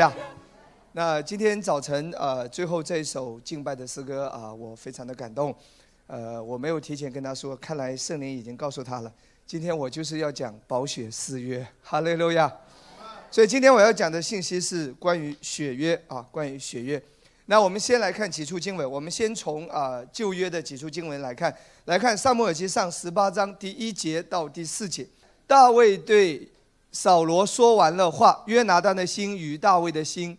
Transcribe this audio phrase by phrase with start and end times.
[0.00, 0.10] 呀。
[0.92, 5.54] 那今天早晨呃，最后这一首敬拜的诗歌啊，我非常的感动。
[6.06, 9.12] 呃，我没有提前跟他说，看来圣灵已经告诉他了。
[9.46, 12.50] 今天我就是要讲宝血誓约，哈利路亚。
[13.30, 17.00] 所以今天我要讲的信息是关于血约啊，关于血约。
[17.44, 25.06] 那我们先来看几处经文，我们先从啊旧约的几处经文来看，来看撒母耳记上十八章第一节到第四节，
[25.46, 26.48] 大卫对
[26.92, 30.36] 扫罗说完了话，约拿单的心与大卫的心。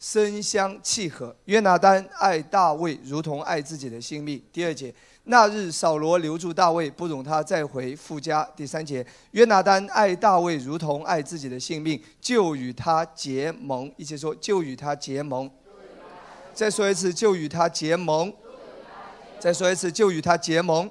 [0.00, 4.42] 深相契合，约拿丹爱大卫如同爱自己的性命。
[4.52, 4.92] 第二节，
[5.26, 8.42] 那日扫罗留住大卫，不容他再回父家。
[8.56, 13.92] 第三节，约拿丹爱大卫如同爱自己的性命，就与他结盟。
[13.96, 15.48] 一起说，就与他结盟。
[16.52, 18.32] 再说一次，就与他结盟。
[19.38, 20.90] 再说一次，就与他结盟。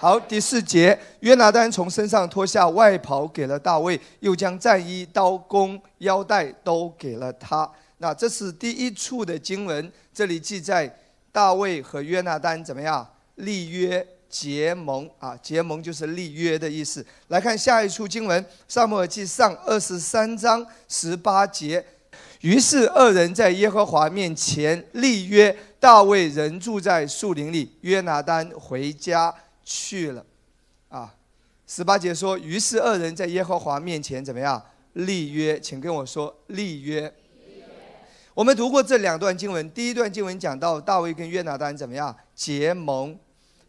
[0.00, 7.68] 好，第四节，约拿丹从身上脱下外袍给了大卫，又将战衣、刀弓、腰带都给了他。
[7.96, 10.96] 那这是第一处的经文，这里记载
[11.32, 13.04] 大卫和约拿丹怎么样
[13.34, 15.36] 立约结盟啊？
[15.42, 17.04] 结盟就是立约的意思。
[17.26, 21.84] 来看下一处经文，《撒母耳记上》二十三章十八节。
[22.42, 29.34] 于是二人在耶和华面前立约，大卫仍住在树林里，约拿丹回家
[29.68, 30.24] 去了。
[30.88, 31.14] 啊，
[31.66, 35.60] 十八节说，于是二人在耶和华面前怎么样立约？
[35.60, 37.12] 请跟我说立约。
[38.32, 43.18] 我们读过这两段经文，第一段经文讲到大卫跟约拿丹怎么样结盟，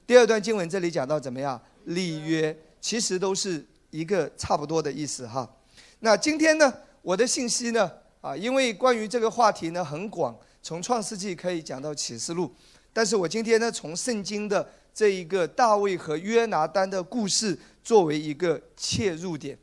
[0.08, 5.58] 第二段经文这里讲到怎么样立约，其实都是一个差不多的意思哈。
[6.00, 7.92] 那今天呢，我的信息呢，
[8.22, 12.54] 啊，因为关于这个话题呢很广，从创世纪可以讲到启示录，
[12.94, 14.70] 但是我今天呢，从圣经的
[15.00, 19.58] 这一个大卫和约拿丹的故事作为一个切入点，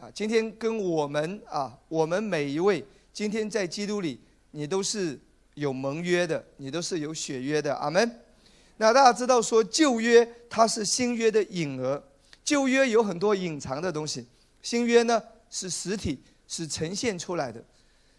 [0.00, 4.18] 啊，今天跟我们啊，我们每一位今天在基督里。
[4.50, 5.16] 你都是
[5.54, 8.20] 有盟约的，你都是有血约的，阿门。
[8.78, 12.02] 那大家知道说旧约它是新约的影儿，
[12.42, 14.26] 旧约有很多隐藏的东西，
[14.60, 17.64] 新约呢是实体，是呈现出来的。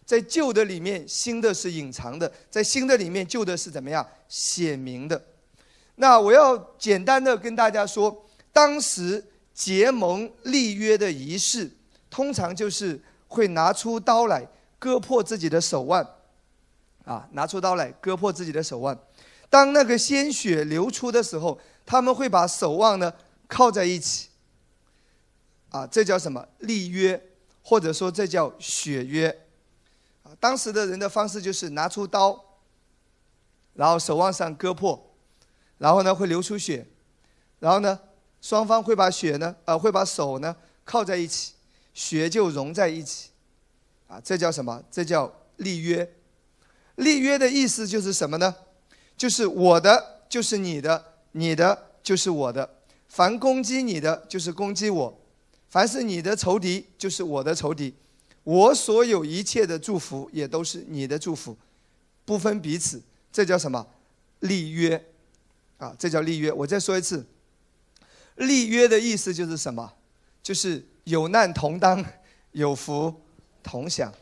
[0.06, 5.22] 在旧的里面，新的是隐藏的；在新的里面，旧的是怎么样显明的？
[6.02, 9.24] 那我要简单的跟大家说，当时
[9.54, 11.70] 结盟立约的仪式，
[12.10, 14.44] 通常就是会拿出刀来
[14.80, 16.04] 割破自己的手腕。
[17.04, 18.98] 啊，拿出刀来割破自己的手腕。
[19.48, 23.14] 当那个鲜血流出的时候，他们会把手腕呢
[23.46, 24.30] 靠在一起。
[25.70, 27.28] 啊，这叫什么立约，
[27.62, 29.28] 或者说这叫血约。
[30.24, 32.44] 啊，当时的人的方式就是拿出刀，
[33.74, 35.11] 然后手腕上割破，
[35.82, 36.86] 然后呢会流出血，
[37.58, 37.98] 然后呢
[38.40, 40.54] 双方会把血呢呃会把手呢
[40.84, 41.54] 靠在一起，
[41.92, 43.30] 血就融在一起。
[44.06, 44.80] 啊，这叫什么？
[44.92, 46.08] 这叫立约。
[46.94, 48.54] 立约的意思就是什么呢？
[49.16, 52.78] 就是我的就是你的，你的就是我的。
[53.08, 55.12] 凡攻击你的，就是攻击我；
[55.68, 57.92] 凡是你的仇敌，就是我的仇敌。
[58.44, 61.56] 我所有一切的祝福，也都是你的祝福，
[62.24, 63.02] 不分彼此。
[63.32, 63.84] 这叫什么？
[64.40, 65.11] 立约
[65.82, 65.96] 啊！
[65.98, 66.52] 这叫立约。
[66.52, 67.26] 我再说一次，
[68.36, 69.92] 立约的意思就是什么？
[70.40, 72.04] 就是有难同当，
[72.52, 73.20] 有福
[73.62, 74.12] 同享。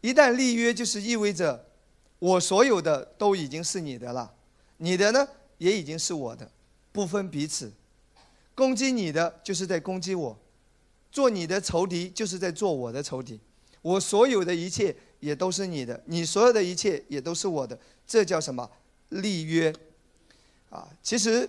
[0.00, 1.66] 一旦立约，就是意味着
[2.20, 4.32] 我所有的都已经是你的了，
[4.76, 5.26] 你的呢
[5.58, 6.48] 也已经是我的，
[6.92, 7.72] 不分彼此。
[8.54, 10.38] 攻击你的就是在攻击我，
[11.10, 13.40] 做你的仇敌就是在做我的仇敌。
[13.80, 17.76] 我所有的一切也都是你的，你所有的一切也都是我的。
[18.06, 18.70] 这叫什么
[19.08, 19.74] 立约？
[20.72, 21.48] 啊，其实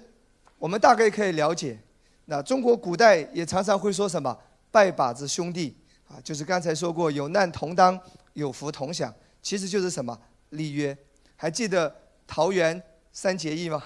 [0.59, 1.79] 我们大概可以了解。
[2.25, 4.37] 那中国古代也常常会说什么
[4.69, 5.75] 拜把子兄弟
[6.07, 7.99] 啊，就是刚才说过有难同当。
[8.33, 9.13] 有福同享，
[9.43, 10.19] 其实就是什么
[10.49, 10.97] 立约？
[11.35, 11.95] 还记得
[12.25, 12.81] 桃园
[13.11, 13.79] 三结义吗？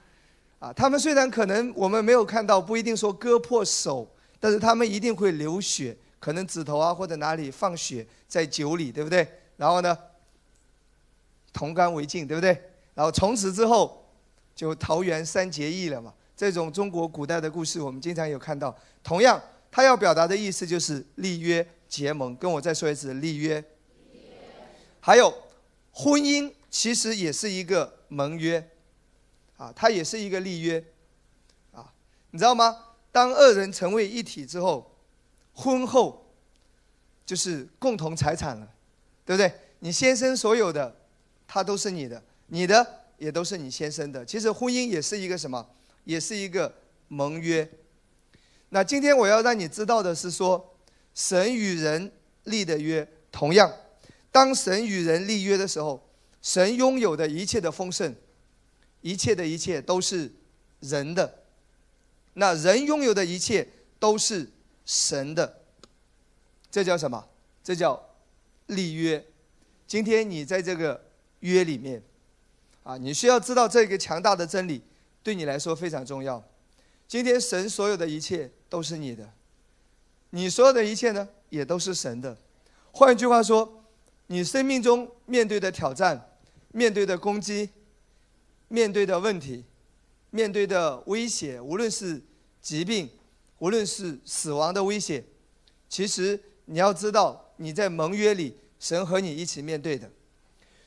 [0.58, 4.10] 啊，他们虽然可能我们没有看到，不一定说割破手，
[4.40, 9.28] 但是他们一定会流血，可能指头啊或者哪里放血在酒里，对不对？
[9.58, 9.94] 然后呢，
[11.52, 12.58] 同甘为敬，对不对？
[12.94, 14.01] 然后从此之后
[14.54, 16.12] 就桃园三结义了嘛。
[16.36, 18.76] 这种中国古代的故事，我们经常有看到。
[19.02, 19.40] 同样，
[19.70, 22.34] 他要表达的意思就是立约结盟。
[22.36, 23.62] 跟我再说一次，立约。
[25.00, 25.32] 还有，
[25.92, 28.68] 婚姻其实也是一个盟约，
[29.56, 30.82] 啊，它也是一个立约，
[31.72, 31.92] 啊，
[32.30, 32.76] 你知道吗？
[33.10, 34.90] 当二人成为一体之后，
[35.52, 36.32] 婚后
[37.26, 38.68] 就是共同财产了，
[39.26, 39.52] 对不对？
[39.80, 40.96] 你先生所有的，
[41.46, 44.24] 他都是你的，你的也都是你先生的。
[44.24, 45.66] 其实婚姻也是一个什么？
[46.04, 46.74] 也是一个
[47.08, 47.68] 盟约。
[48.70, 50.74] 那今天我要让你知道的是说，
[51.14, 52.10] 神与人
[52.44, 53.72] 立的约，同样。
[54.30, 56.08] 当神与人立约的时候，
[56.40, 58.14] 神拥有的一切的丰盛，
[59.02, 60.32] 一切的一切都是
[60.80, 61.42] 人的。
[62.34, 63.68] 那人拥有的一切
[63.98, 64.50] 都是
[64.86, 65.60] 神的。
[66.70, 67.28] 这叫什么？
[67.62, 68.02] 这叫
[68.66, 69.22] 立约。
[69.86, 71.04] 今天你在这个
[71.40, 72.02] 约里面，
[72.82, 74.82] 啊，你需要知道这个强大的真理，
[75.22, 76.42] 对你来说非常重要。
[77.06, 79.32] 今天神所有的一切都是你的，
[80.30, 82.36] 你所有的一切呢，也都是神的。
[82.90, 83.84] 换句话说，
[84.26, 86.30] 你生命中面对的挑战、
[86.72, 87.70] 面对的攻击、
[88.68, 89.64] 面对的问题、
[90.30, 92.20] 面对的威胁，无论是
[92.60, 93.08] 疾病，
[93.58, 95.22] 无论是死亡的威胁，
[95.88, 100.10] 其实你要知道，你在盟约里，神和你一起面对的。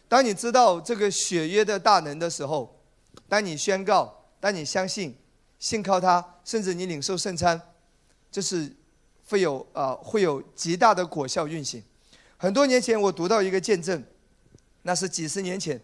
[0.07, 2.79] 当你知道这个血约的大能的时候，
[3.27, 5.17] 当你宣告，当你相信，
[5.57, 7.59] 信靠他，甚至你领受圣餐，
[8.31, 8.75] 这是
[9.27, 11.83] 会有啊，会有极大的果效运行。
[12.37, 14.03] 很多年前，我读到一个见证，
[14.83, 15.81] 那是几十年前，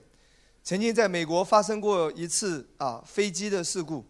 [0.63, 4.06] 曾经在美国发生过一次啊飞机的事故。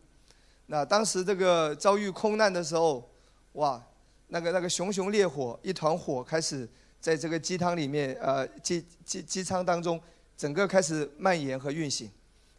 [0.66, 3.10] 那当时这个遭遇空难的时候，
[3.54, 3.82] 哇，
[4.28, 6.68] 那个那个熊熊烈火，一团火开始
[7.02, 10.00] 在这个机舱里面，呃，机机机舱当中，
[10.38, 12.10] 整个开始蔓延和运行，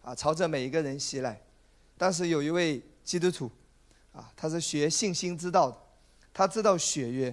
[0.02, 1.40] 啊，朝着每一个人袭来。
[1.96, 3.48] 当时有一位基督徒，
[4.12, 5.78] 啊，他是学信心之道的，
[6.34, 7.32] 他知道血约，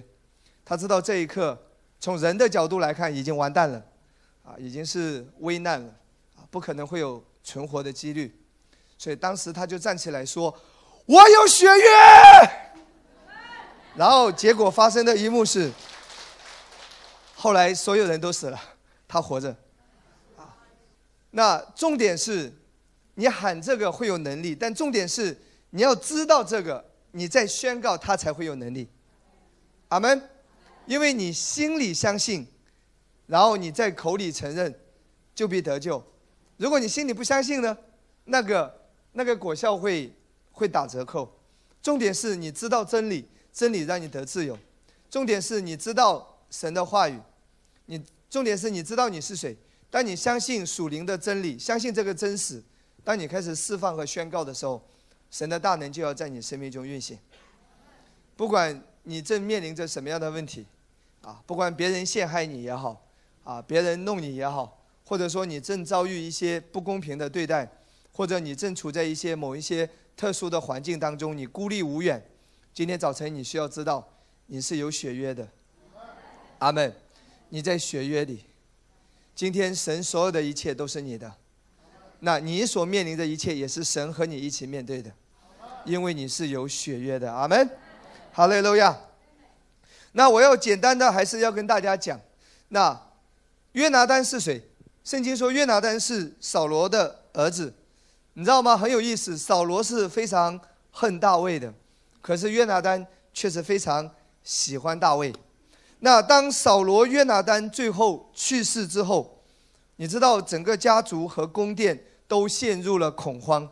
[0.64, 1.66] 他知道这一刻。
[2.02, 3.84] 从人的角度来看，已经完蛋了，
[4.42, 5.88] 啊，已经是危难了，
[6.36, 8.34] 啊，不可能会有存活的几率，
[8.96, 10.58] 所以当时他就站起来说
[11.04, 11.84] ：“我有血约。”
[13.96, 15.70] 然后结果发生的一幕是，
[17.42, 18.60] 后来所有人都死了，
[19.08, 19.48] 他活着，
[20.36, 20.54] 啊，
[21.30, 22.52] 那重点是，
[23.14, 25.40] 你喊这个会有能力，但重点是
[25.70, 28.86] 你要知道这个，你再宣告他才会有能力。
[29.88, 30.28] 阿门。
[30.86, 32.46] 因为你心里相信，
[33.26, 34.74] 然后你在口里承认，
[35.34, 36.02] 就必得救。
[36.56, 37.76] 如果你心里不相信呢，
[38.24, 38.82] 那个
[39.12, 40.12] 那个果效会
[40.52, 41.32] 会打折扣。
[41.80, 44.58] 重点是你知道真理，真理让你得自由。
[45.08, 47.20] 重点是你知道神的话语，
[47.90, 48.00] 你
[48.30, 49.56] 重点是你知道你是谁。
[49.90, 52.62] 当你相信属灵的真理，相信这个真实，
[53.02, 54.80] 当你开始释放和宣告的时候，
[55.28, 57.18] 神的大能就要在你生命中运行。
[58.36, 60.64] 不管你正面临着什么样的问题。
[61.22, 63.04] 啊，不管别人陷害你也好，
[63.44, 67.68] 啊，别人弄你也好，或者说你正遭遇一些不公平的对待，
[68.12, 72.24] 或者你正处在一些某一些特殊的环境当中，你孤立无援。
[72.72, 74.08] 今天早晨你需要知道，
[74.46, 75.46] 你是有血约的。
[76.60, 76.94] 阿门。
[77.50, 78.44] 你在血约里。
[79.34, 81.32] 今天神所有的一切都是你的，
[82.20, 85.10] 那你所面临的一切也是神和你一起面对的，
[85.84, 87.32] 因为你是有血约的。
[87.32, 87.70] 阿门。
[88.32, 88.96] 好嘞，路亚。
[90.12, 92.20] 那我要简单的还是要跟大家讲，
[92.68, 93.00] 那
[93.72, 94.68] 约拿丹是谁？
[95.04, 97.72] 圣经说约拿丹是扫罗的儿子，
[98.34, 98.76] 你知道吗？
[98.76, 100.60] 很有意思，扫罗是非常
[100.90, 101.72] 恨大卫的，
[102.20, 104.10] 可是约拿丹却是非常
[104.44, 105.32] 喜欢大卫。
[106.00, 109.42] 那当扫罗约拿丹最后去世之后，
[109.96, 113.68] 你知道整个家族和宫殿都陷入了恐慌，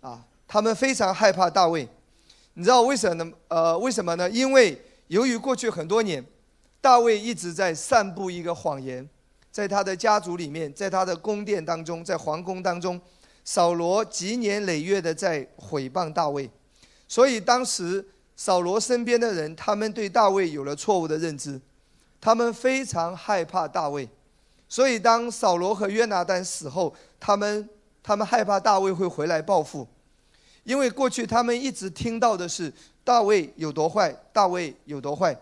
[0.00, 1.88] 啊，他们非常害怕大卫。
[2.54, 3.32] 你知道为什么呢？
[3.48, 4.30] 呃，为什么呢？
[4.30, 6.24] 因为由于过去很多年，
[6.80, 9.08] 大卫一直在散布一个谎言，
[9.50, 13.00] 在他的家族里面，在他的宫殿当中，在皇宫当中，
[13.44, 16.48] 扫罗积年累月的在毁谤大卫，
[17.08, 21.60] 所以当时扫罗身边的人，他们对大卫有了错误的认知，
[22.20, 24.08] 他们非常害怕大卫，
[24.68, 27.68] 所以当扫罗和约拿丹死后，他们
[28.02, 29.86] 他们害怕大卫会回来报复，
[30.64, 32.72] 因为过去他们一直听到的是。
[33.06, 34.10] 大卫有多坏？
[34.32, 35.38] 大卫有多坏？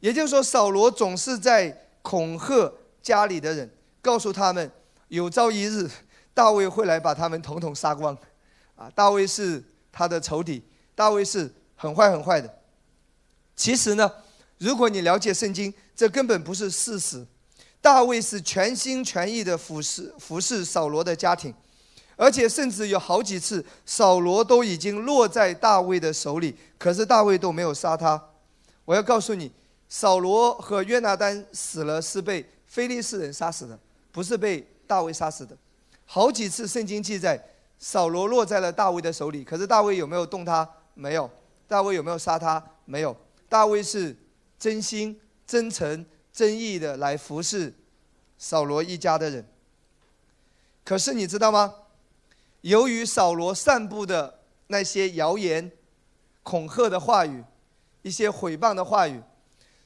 [0.00, 3.70] 也就是说，扫罗总是在恐吓家里的人，
[4.02, 4.68] 告诉他们，
[5.06, 5.88] 有朝一日，
[6.34, 8.12] 大卫会来把他们统统杀光。
[8.74, 9.62] 啊，大卫是
[9.92, 10.60] 他的仇敌，
[10.96, 12.58] 大卫是很坏很坏的。
[13.54, 14.10] 其实呢，
[14.58, 17.24] 如果你了解圣经，这根本不是事实。
[17.80, 21.54] 大卫是全心全意的服侍服侍扫罗的家庭。
[22.16, 28.30] 而且甚至有好几次，扫罗都已经落在大卫的手里，可是大卫都没有杀他。
[28.86, 29.52] 我要告诉你，
[29.86, 33.78] 扫罗和约拿丹死了是被非利士人杀死的，
[34.10, 35.54] 不是被大卫杀死的。
[36.06, 37.38] 好几次圣经记载，
[37.78, 40.66] 扫罗落在了大卫的手里，可是大卫有没有动他？
[40.94, 41.30] 没有。
[41.66, 42.62] 大卫有没有杀他？
[42.84, 43.16] 没有。
[43.48, 44.16] 大卫是
[44.58, 47.74] 真心、真诚、真意的来服侍
[48.38, 49.46] 扫罗一家的人。
[50.84, 51.74] 可是你知道吗？
[52.62, 55.70] 由于扫罗散布的那些谣言、
[56.42, 57.44] 恐吓的话语、
[58.02, 59.22] 一些毁谤的话语，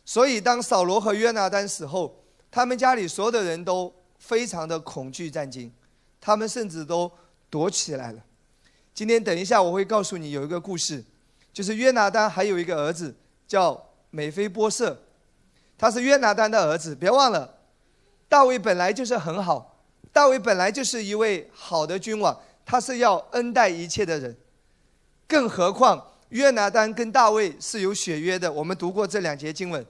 [0.04, 5.70] 所以当扫罗和约拿丹死后，他们家里所有的人都非常的恐惧战惊，
[6.20, 7.10] 他们甚至都
[7.50, 8.22] 躲起来了。
[8.94, 11.04] 今天等一下我会告诉你有一个故事，
[11.52, 13.14] 就是约拿丹还有一个儿子
[13.46, 14.96] 叫美菲波瑟，
[15.76, 16.94] 他是约拿丹的儿子。
[16.94, 17.56] 别忘了，
[18.28, 19.80] 大卫本来就是很好，
[20.12, 24.36] 大卫本来就是一位好的君王，他是要恩待一切的人，
[25.26, 28.52] 更何况约拿丹跟大卫是有血约的。
[28.52, 29.84] 我们读过这两节经文。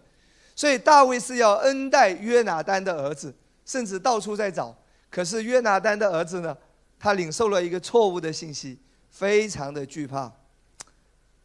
[0.57, 4.77] 所以大卫是要恩待约拿丹的儿子，甚至到处在找。
[5.09, 6.55] 可是约拿丹的儿子呢，
[6.99, 10.31] 他领受了一个错误的信息，非常的惧怕，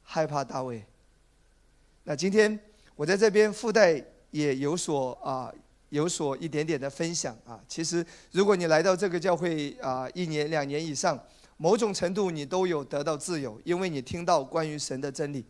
[0.05, 0.81] 害怕大卫。
[2.05, 2.57] 那今天
[2.95, 5.51] 我在这边附带也有所啊，
[5.89, 7.59] 有所一点点的分享啊。
[7.67, 11.21] 其实如果你来到这个教会啊，一年两年以上，
[11.57, 15.43] 某种程度你都有得到自由，因为你听到关于神的真理。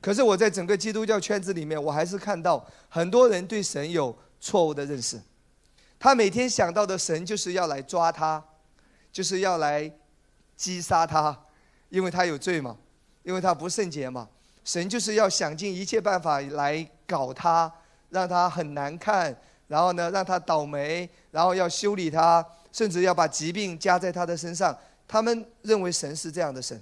[0.00, 5.20] 可是我在整个基督教圈子里面，我还是看到很多人对神有错误的认识。
[5.98, 8.42] 他每天想到的神就是要来抓他，
[9.12, 9.92] 就是要来
[10.56, 11.38] 击杀他，
[11.90, 12.78] 因为他有罪嘛，
[13.22, 14.28] 因为他不圣洁嘛。
[14.64, 17.72] 神就是要想尽一切办法来搞他，
[18.10, 19.36] 让他很难看，
[19.68, 24.76] 然后呢让他倒霉，然后要修理他，甚至要把疾病加在他的身上。
[25.06, 26.80] 他们认为神是这样的神。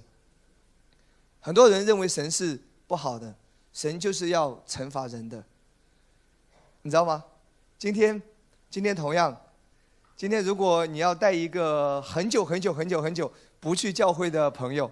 [1.39, 2.59] 很多人认为神是。
[2.89, 3.35] 不好的，
[3.71, 5.43] 神就是要惩罚人的，
[6.81, 7.23] 你知道吗？
[7.77, 8.19] 今天，
[8.67, 9.39] 今天同样，
[10.17, 14.89] 今天如果你要带一个很久很久很久很久不去教会的朋友，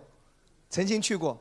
[0.69, 1.37] 曾经去过，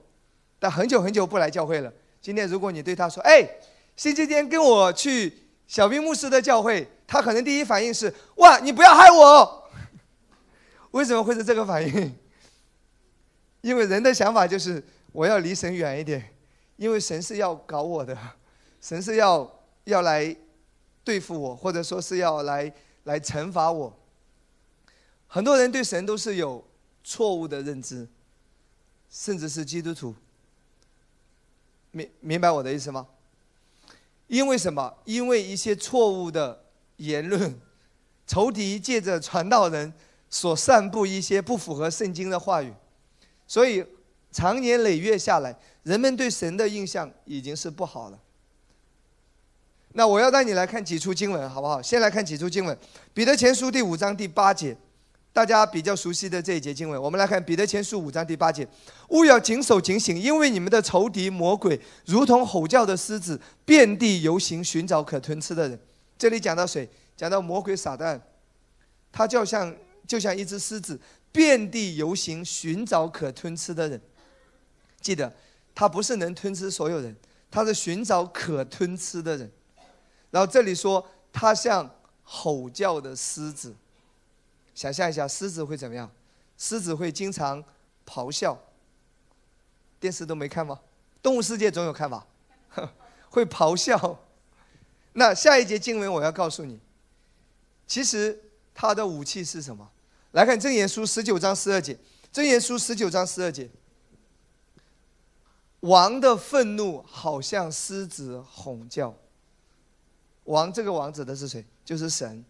[0.58, 1.92] 但很久很久不来教会了。
[2.20, 3.48] 今天如果你对他说：“哎，
[3.96, 5.32] 星期天跟我去
[5.66, 9.68] 小兵牧师的教会”，他可能第一反应是：“哇，你不要害我！”
[10.92, 12.14] 为什么会是这个反应？
[13.62, 16.32] 因为人的想法就是我要离神远一点。
[16.76, 18.14] 因为神是要搞我的，
[18.82, 19.50] 神是要
[19.84, 20.36] 要来
[21.02, 22.70] 对付我，或者说是要来
[23.04, 23.98] 来惩罚我。
[25.26, 26.62] 很多人对神都是有
[27.02, 28.06] 错误的认知，
[29.18, 30.14] 甚至是基督徒。
[31.90, 33.06] 明明白我的意思吗？
[34.26, 34.94] 因为什么？
[35.06, 37.58] 因为一些错误的言论，
[38.26, 39.90] 仇敌借着传道人
[40.28, 42.70] 所散布一些不符合圣经的话语，
[43.46, 43.82] 所以
[44.30, 45.58] 长年累月下来。
[45.82, 48.20] 人们对神的印象已经是不好了。
[49.92, 51.80] 那我要带你来看几处经文，好不好？
[51.80, 52.76] 先来看几处经文，
[53.14, 54.76] 《彼得前书》第五章第八节，
[55.36, 57.02] 大家比较熟悉的这一节经文。
[57.02, 58.66] 我们来看《彼得前书》五章第八节
[59.12, 65.78] ：“勿要谨守警醒，因为你们的仇敌魔鬼如同吼叫的狮子，遍地游行，寻找可吞吃的人。”
[66.16, 66.88] 这里讲到谁？
[67.18, 68.18] 讲到魔鬼撒旦，
[69.12, 69.76] 他就像
[70.08, 70.98] 就像一只狮子，
[71.32, 74.00] 遍地游行，寻找可吞吃的人。
[75.02, 75.30] 记得。
[75.74, 77.14] 他不是能吞吃所有人，
[77.50, 79.52] 他是寻找可吞吃的人。
[80.30, 83.76] 然后这里说他像吼叫的狮子，
[84.76, 86.08] 想象一下，狮子会怎么样？
[86.56, 87.64] 狮子会经常
[88.06, 88.56] 咆哮。
[89.98, 90.78] 电视都没看吗？
[91.22, 92.24] 动物世界总有看吧？
[93.30, 94.20] 会咆哮。
[95.14, 96.78] 那下一节经文我要告诉你，
[97.86, 98.38] 其实
[98.74, 99.90] 他的武器是什么？
[100.32, 101.98] 来看正言书十九章十二节，
[102.30, 103.70] 正言书十九章十二节。
[105.80, 109.14] 王的愤怒好像狮子吼叫。
[110.44, 111.64] 王这个王指的是谁？
[111.82, 112.44] 就是神。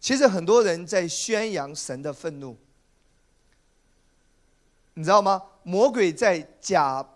[0.00, 2.56] 其实很多人在宣扬神的愤怒，
[4.94, 5.42] 你知道吗？
[5.62, 7.06] 魔鬼在假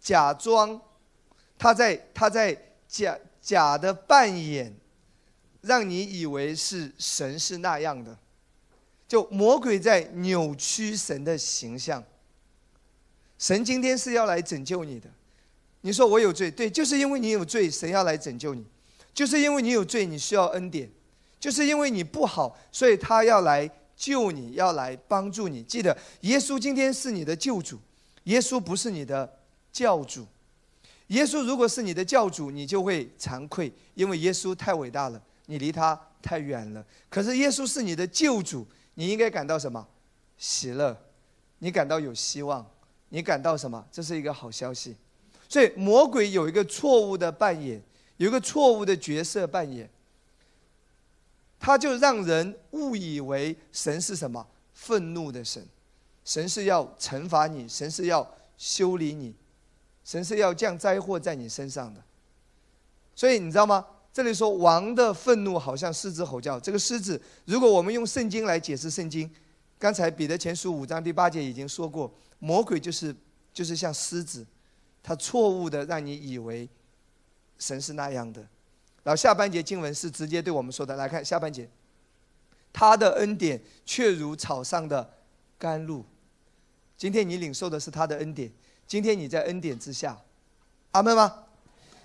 [0.00, 0.80] 假装，
[1.58, 2.56] 他在他在
[2.88, 4.74] 假假的扮演，
[5.60, 8.16] 让你以为是神是那样的。
[9.06, 12.02] 就魔鬼在扭曲神的形象。
[13.38, 15.10] 神今天是要来拯救你的，
[15.82, 18.64] 你说我有罪，对，就是因为你有罪，神要来拯救你，
[19.12, 20.90] 就是因为你有罪，你需要恩典，
[21.42, 25.60] 就是因为你不好，所以他要来救你，要来帮助你。
[25.64, 27.80] 记得，耶稣今天是你的救主，
[28.24, 29.28] 耶稣不是你的
[29.72, 30.24] 教主。
[31.08, 36.86] 耶稣如果是你的教主，你就会惭愧，因为耶稣太伟大了，你离他太远了。
[37.10, 39.84] 可是耶稣是你的救主，你应该感到什么？
[40.38, 40.96] 喜乐，
[41.58, 42.64] 你感到有希望。
[43.08, 43.84] 你感到什么？
[43.90, 44.96] 这是一个好消息，
[45.48, 47.82] 所以魔鬼有一个错误的扮演，
[48.18, 49.90] 有一个错误的角色扮演，
[51.62, 55.64] 他就让人误以为神是什么愤怒的神，
[56.24, 59.32] 神是要惩罚你，神是要修理你，
[60.02, 62.02] 神是要降灾祸在你身上的。
[63.14, 63.86] 所以你知道吗？
[64.12, 69.30] 这里说王的愤怒好像狮子吼叫，这个狮子，如果我们用圣经来解释圣经，
[69.78, 72.12] 刚才彼得前书五章第八节已经说过。
[72.40, 73.14] 魔鬼就是
[73.54, 74.44] 就是像狮子，
[75.00, 76.68] 他错误的让你以为
[77.56, 78.44] 神是那样的，
[79.02, 81.68] 然后下半节经文是直接对我们说的，来看下半节，
[82.72, 85.14] 他的恩典却如草上的
[85.58, 86.04] 甘露。
[86.96, 88.50] 今天你领受的是他的恩典，
[88.86, 90.16] 今天你在恩典之下，
[90.92, 91.44] 阿门吗？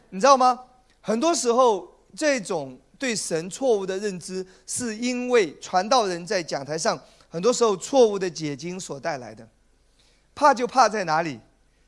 [0.09, 0.59] 你知道吗？
[1.01, 6.99] 很多时候这种对神错误的认知，是因为传道人在讲台上
[7.29, 9.47] 很多时候错误的解经所带来的。
[10.33, 11.39] 怕就怕在哪里？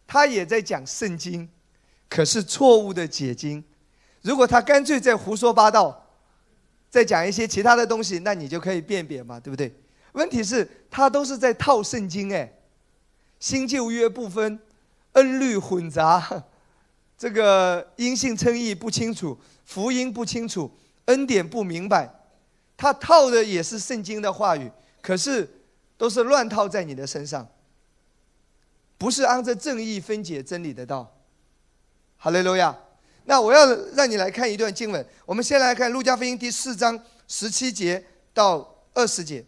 [0.05, 1.49] 他也在讲圣经，
[2.07, 3.63] 可是错误的解经。
[4.21, 6.05] 如果他干脆在胡说八道，
[6.89, 9.73] 再讲一些其他的东西，那你就可以辨别嘛，对不对？
[10.13, 12.51] 问题是，他都是在套圣经，哎，
[13.39, 14.59] 新旧约不分，
[15.13, 16.43] 恩律混杂，
[17.17, 20.71] 这个因信称义不清楚，福音不清楚，
[21.05, 22.09] 恩典不明白，
[22.75, 24.71] 他套的也是圣经的话语，
[25.01, 25.47] 可是
[25.95, 27.47] 都是乱套在你的身上，
[28.97, 31.15] 不是按照正义分解真理的道。
[32.17, 32.75] 哈利路亚。
[33.29, 35.05] 那我要让你来看一段经文。
[35.23, 39.45] 我们先来看《路加福音》第四章十七节到二十节。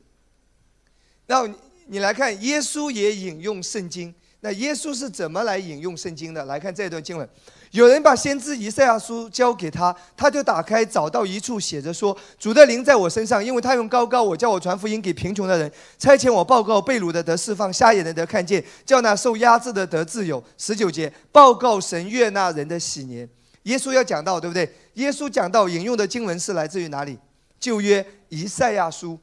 [1.25, 1.51] 那
[1.88, 4.13] 你来看，耶稣也引用圣经。
[4.41, 6.45] 那耶稣是怎么来引用圣经的？
[6.45, 7.27] 来看这段经文：
[7.71, 23.27] 有人把先知以赛亚书交给他，他就打开，找到一处写着说：“主的灵在我身上，因为他用高高我叫我传福音给贫穷的人，差遣我报告被掳的得释放，瞎眼的得看见，叫那受压制的得自由。”十九节报告神悦纳人的喜年。
[23.63, 24.71] 耶稣要讲到，对不对？
[24.95, 27.17] 耶稣讲到引用的经文是来自于哪里？
[27.59, 29.19] 旧约以赛亚书。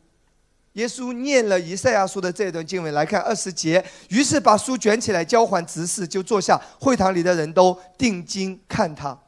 [0.74, 3.84] 耶稣念了以赛亚书的这段经文，来看二十节。
[4.10, 6.60] 于是把书卷起来交还执事，就坐下。
[6.78, 9.18] 会堂里的人都定睛看他。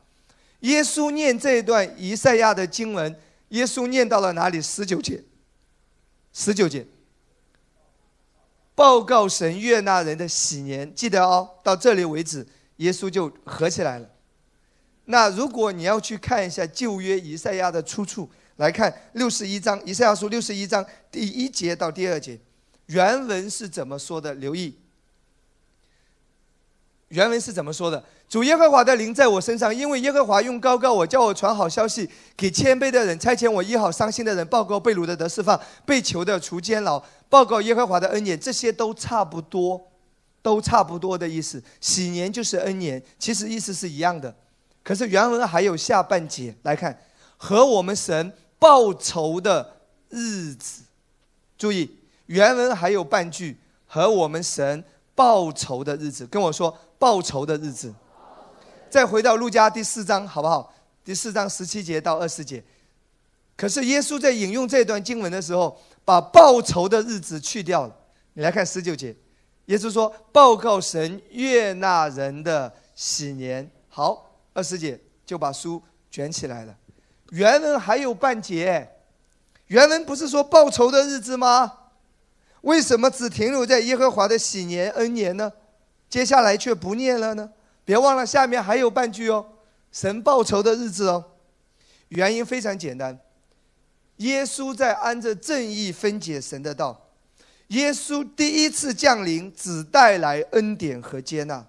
[0.60, 4.62] 耶稣念这一段以赛亚的经文，耶稣念到了哪里？
[4.62, 5.24] 十九节。
[6.32, 6.86] 十九节。
[8.76, 11.48] 报告神悦纳人的喜年，记得哦。
[11.64, 12.46] 到这里为止，
[12.76, 14.08] 耶稣就合起来了。
[15.10, 22.38] 那如果你要去看一下旧约以赛亚的出处，来看六十一章以赛亚书六十一章第一节到第二节，
[22.86, 24.32] 原文是怎么说的？
[24.34, 24.76] 留意，
[27.08, 28.04] 原文是怎么说的？
[28.28, 39.90] 主耶和华的灵在我身上，因为耶和华用高高我，叫我传好消息给谦卑的人，差遣我医好伤心的人，报告被掳的得释放，被囚的除监牢，报告耶和华的恩典，这些都差不多，
[40.40, 41.60] 都差不多的意思。
[41.80, 44.32] 喜年就是恩年，其实意思是一样的。
[44.82, 46.98] 可是原文还有下半节来看，
[47.36, 49.76] 和我们神报仇的
[50.08, 50.82] 日子，
[51.58, 54.82] 注意原文还有半句和我们神
[55.14, 57.94] 报仇的日子，跟我说报仇的日子。
[58.88, 60.72] 再回到路加第四章好不好？
[61.04, 62.64] 第四章十七节到二十节。
[63.56, 67.94] 可是耶稣在引用这段经文的时候，把报仇的日子去掉了。
[68.32, 69.14] 你来看十九节，
[69.66, 73.70] 耶稣说报告神悦纳人的喜年。
[73.88, 74.29] 好。
[74.52, 76.76] 二师姐就把书卷起来了，
[77.30, 78.90] 原文还有半截，
[79.68, 81.74] 原文不是说报仇的日子吗？
[82.62, 85.52] 为什么只停留在耶和华的喜年恩年呢？
[86.08, 87.50] 接下来却不念了呢？
[87.84, 89.46] 别忘了下面还有半句哦，
[89.92, 91.24] 神报仇的日子哦。
[92.08, 93.18] 原因非常简单，
[94.16, 97.08] 耶稣在按着正义分解神的道，
[97.68, 101.64] 耶稣第一次降临只带来恩典和接纳。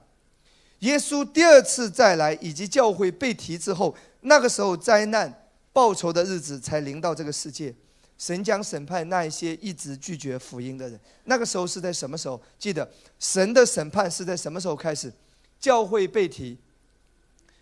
[0.81, 7.73] 耶稣第二次再来，以及教会被提之后，那个时候灾难报仇的日子才临到这个世界。
[8.17, 10.99] 神将审判那一些一直拒绝福音的人。
[11.23, 12.39] 那个时候是在什么时候？
[12.59, 15.11] 记得神的审判是在什么时候开始？
[15.59, 16.57] 教会被提，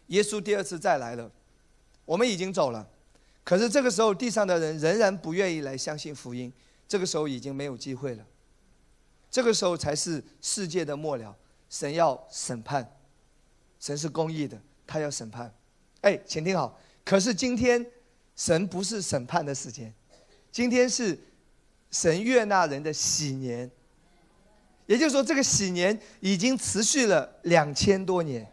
[0.08, 1.32] 耶稣第二次再来了，
[2.04, 2.86] 我们已经走了，
[3.46, 6.52] 可是这个时候地上的人仍然不愿意来相信福音。
[6.88, 8.26] 这个时候已经没有机会了。
[9.32, 11.36] 这个时候才是世界的末了，
[11.70, 12.99] 神要审判。
[13.80, 15.54] 神是公义的，他要审判。
[16.02, 16.78] 哎，请听好。
[17.06, 17.86] 可是今天，
[18.36, 19.94] 神不是审判的时间，
[20.52, 21.18] 今天是
[21.92, 23.70] 神悦纳人的喜年。
[24.86, 28.48] 也就是说，这个喜年已经持续了两千多年。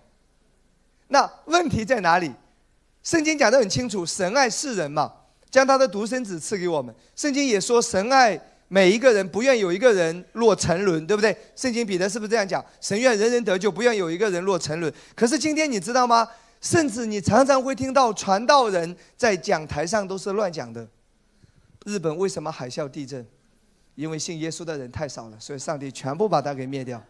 [1.08, 2.32] 那问题在哪里？
[3.02, 5.12] 圣经讲得很清楚，神爱世人嘛，
[5.50, 6.94] 将他的独生子赐给我们。
[7.14, 8.40] 圣经也说，神爱。
[8.68, 11.36] 每一个人不愿有一个人落沉沦，对不对？
[11.54, 12.64] 圣经彼得是不是这样讲？
[12.80, 14.92] 神愿人人得救，不愿有一个人落沉沦。
[15.14, 16.28] 可是今天你知道吗？
[16.60, 20.88] 甚至你常常会听到传道人在讲台上都是乱讲的。
[21.84, 23.24] 日本为什么海啸地震？
[23.94, 27.00] 因为信耶稣的人太少了，所以上帝全部把它给灭掉。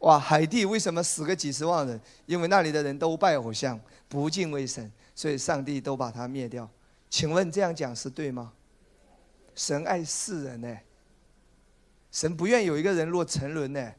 [0.00, 2.00] 哇，海地为什么死个几十万人？
[2.26, 6.68] 因为那里的人都拜偶像，不敬畏神，所以上帝都把它灭掉。
[7.10, 8.52] 请问这样讲是对吗？
[9.58, 10.78] 神爱世人呢，
[12.12, 13.92] 神不愿有一个人落沉沦呢。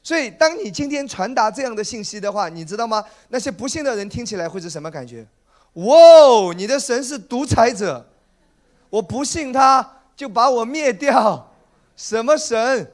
[0.00, 3.04] 所以，当你今天传达这样的信息的话，你知道吗？
[3.30, 5.26] 那些不信的人听起来会是什么感觉？
[5.72, 8.08] 哇哦，你的神是独裁者，
[8.88, 11.52] 我不信他就把我灭掉，
[11.96, 12.92] 什么神？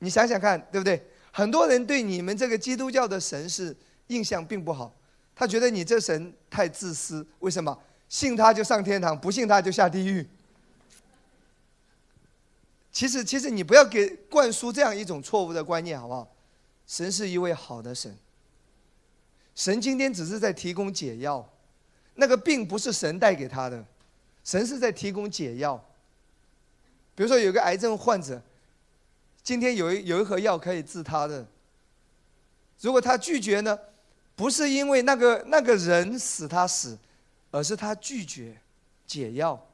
[0.00, 1.02] 你想想看，对不对？
[1.32, 3.74] 很多人对你们这个基督教的神是
[4.08, 4.94] 印象并不好，
[5.34, 7.26] 他觉得你这神太自私。
[7.38, 7.76] 为什么？
[8.08, 10.26] 信他就上天堂，不信他就下地狱。
[12.92, 16.28] 其实，其实你不要给灌输这样一种错误的观念，好不好？
[16.86, 18.16] 神是一位好的神。
[19.54, 21.48] 神今天只是在提供解药，
[22.14, 23.84] 那个病不是神带给他的，
[24.44, 25.82] 神是在提供解药。
[27.14, 28.42] 比如说，有个癌症患者。
[29.42, 31.46] 今天有一有一盒药可以治他的。
[32.80, 33.78] 如果他拒绝呢，
[34.34, 36.98] 不是因为那个那个人使他死，
[37.56, 38.54] 而是他拒绝
[39.06, 39.66] 解药。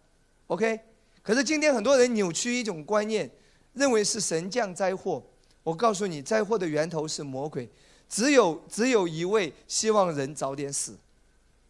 [0.47, 0.79] OK，
[1.21, 3.29] 可是今天很多人扭曲一种观念，
[3.73, 5.21] 认为是神降灾祸。
[5.65, 7.69] 我告诉你，灾祸的源头是魔鬼。
[8.09, 10.97] 只有只有一位希望人早点死，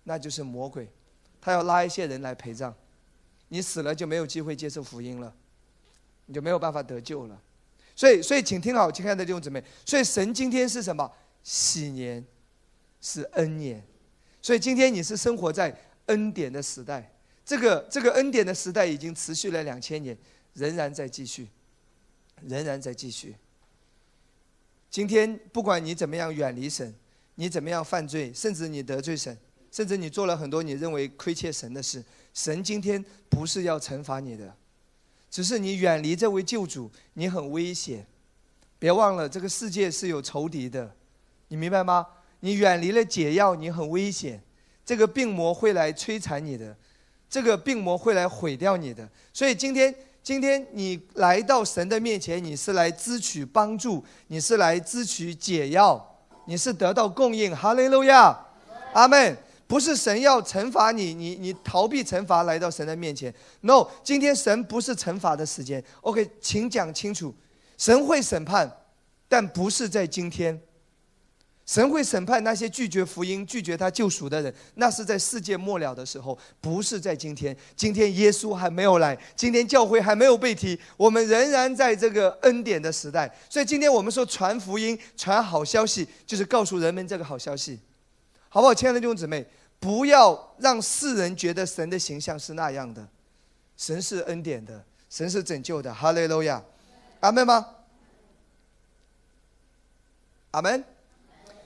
[0.04, 0.86] 那就是魔鬼。
[1.40, 2.74] 他要拉一些人来陪葬，
[3.48, 5.32] 你死了就没有机会接受福音了，
[6.26, 7.40] 你就没有办法得救了。
[7.96, 9.64] 所以，所以，请听好，亲爱的弟兄姊妹。
[9.86, 11.10] 所以，神今天是什么？
[11.42, 12.22] 喜年，
[13.00, 13.82] 是恩年。
[14.40, 15.72] 所以，今天你是生活在
[16.06, 17.12] 恩典的时代。
[17.44, 20.16] 这个，这个恩典的时代已经持续了两千年，
[20.54, 21.48] 仍然在继续，
[22.46, 23.34] 仍然在继续。
[24.88, 26.94] 今天，不管你怎么样远离神，
[27.34, 29.36] 你怎么样犯罪，甚至你得罪神，
[29.70, 34.54] 甚至你做了很多你认为亏欠神的事，神今天不是要惩罚你的。
[35.30, 38.06] 只是你远离这位救主，你很危险。
[38.78, 40.94] 别忘了，这个世界是有仇敌的，
[41.48, 42.06] 你明白吗？
[42.40, 44.42] 你远离了解药，你很危险。
[44.92, 46.76] 这个病魔会来摧残你的，
[47.26, 49.08] 这个病魔会来毁掉你的。
[49.32, 55.98] 所以今天，今天你来到神的面前，你是来支取帮助，你是来支取解药，
[56.44, 57.56] 你是得到供应。
[57.56, 58.38] 哈利路亚，
[58.92, 59.34] 阿门。
[59.66, 63.34] 不是神要惩罚你，你你逃避惩罚来到神的面前。
[63.62, 65.82] No，今天神不是惩罚的时间。
[66.02, 67.34] OK，请讲清楚，
[67.78, 68.70] 神会审判，
[69.26, 70.60] 但不是在今天。
[71.64, 77.56] 神会审判那些拒绝福音、拒绝他救赎的人，那是在世界末了的时候，不是在今天。
[77.76, 83.32] 今天耶稣还没有来，今天教会还没有被提，我们仍然在这个恩典的时代。
[83.48, 87.78] 所以今天我们说传福音、传好消息，就是告诉人们这个好消息，
[88.48, 88.74] 好不好？
[88.74, 89.46] 亲爱的弟兄姊妹。
[89.80, 93.04] 不要让世人觉得神的形象是那样的，
[93.76, 96.62] 神是恩典的，神是拯救的，哈利路亚，
[97.18, 97.66] 阿门吗？
[100.52, 100.84] 阿门。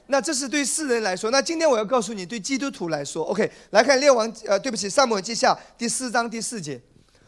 [0.07, 6.81] 那这是对世人来说，那今天我要告诉你，对基督徒来说，OK，来看列王，呃，对不起，萨母尔记下第四章第四节，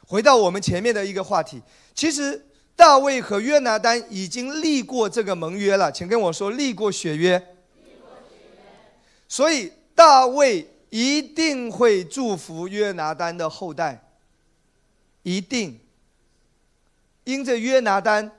[0.06, 1.62] 回到我们前面的一个话题，
[1.94, 7.54] 其实大卫和约拿丹已经立过这个盟约了，请跟我说立过血约，
[9.28, 10.68] 所以大卫。
[10.90, 14.08] 一定会祝福约拿丹的后代，
[15.22, 15.78] 一定。
[17.24, 18.32] 因着约拿丹，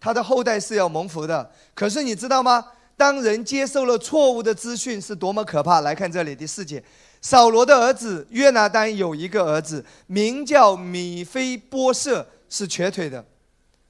[0.00, 1.52] 他的后代是要蒙福的。
[1.74, 2.68] 可是你知道吗？
[3.00, 5.80] 当人接受了错误的资讯，是多么可怕！
[5.80, 6.84] 来看这里第四节：
[7.22, 13.24] 扫罗的儿子约拿丹有一个儿子，名叫米非波设，是瘸腿的。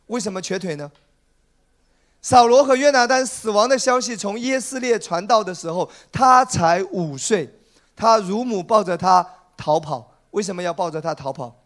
[0.07, 0.92] 为什么瘸腿呢？
[2.23, 7.53] 扫罗和约拿丹死亡的消息从耶斯列传到的时候，他才五岁。
[7.96, 11.57] 他乳母抱着他逃跑，为什么要抱着他逃跑？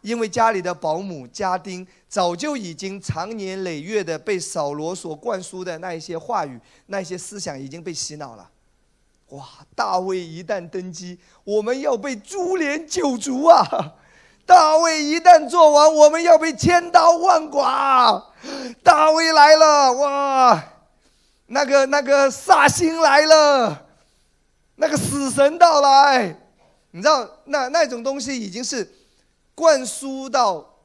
[0.00, 8.50] 因为家里的保姆家丁早就已经长年累月的被扫罗所灌输的那一些话语、那些思想已经被洗脑了。
[9.28, 9.46] 哇！
[9.74, 13.94] 大卫一旦登基，我们要被株连九族啊！
[14.46, 18.32] 大卫一旦做完，我们要被千刀万剐。
[18.82, 20.64] 大卫来了，哇！
[21.48, 23.84] 那个那个煞星来了。
[24.76, 26.34] 那个死神到来，
[26.92, 28.90] 你知道那那种东西已经是
[29.54, 30.77] 灌输到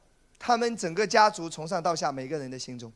[0.46, 2.92] 他们整个家族从上到下每个人的心中，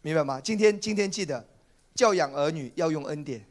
[0.00, 0.40] 明白吗？
[0.40, 1.46] 今天今天记得
[1.94, 3.44] 教养儿女要用恩典，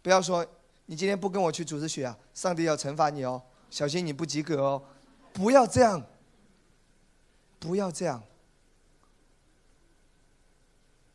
[0.00, 0.46] 不要说
[0.86, 4.82] 你今天不跟我去组织学啊，上帝要惩罚你哦，小心你不及格哦，
[5.34, 6.02] 不要这样，
[7.58, 8.22] 不要这样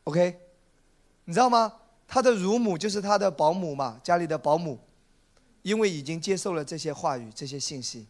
[0.03, 0.39] ，OK，
[1.25, 1.73] 你知道吗？
[2.07, 4.79] 他的乳母就是他的保姆嘛，家里的保姆，
[5.63, 8.05] 因为已经接受了这些话语、这些信息，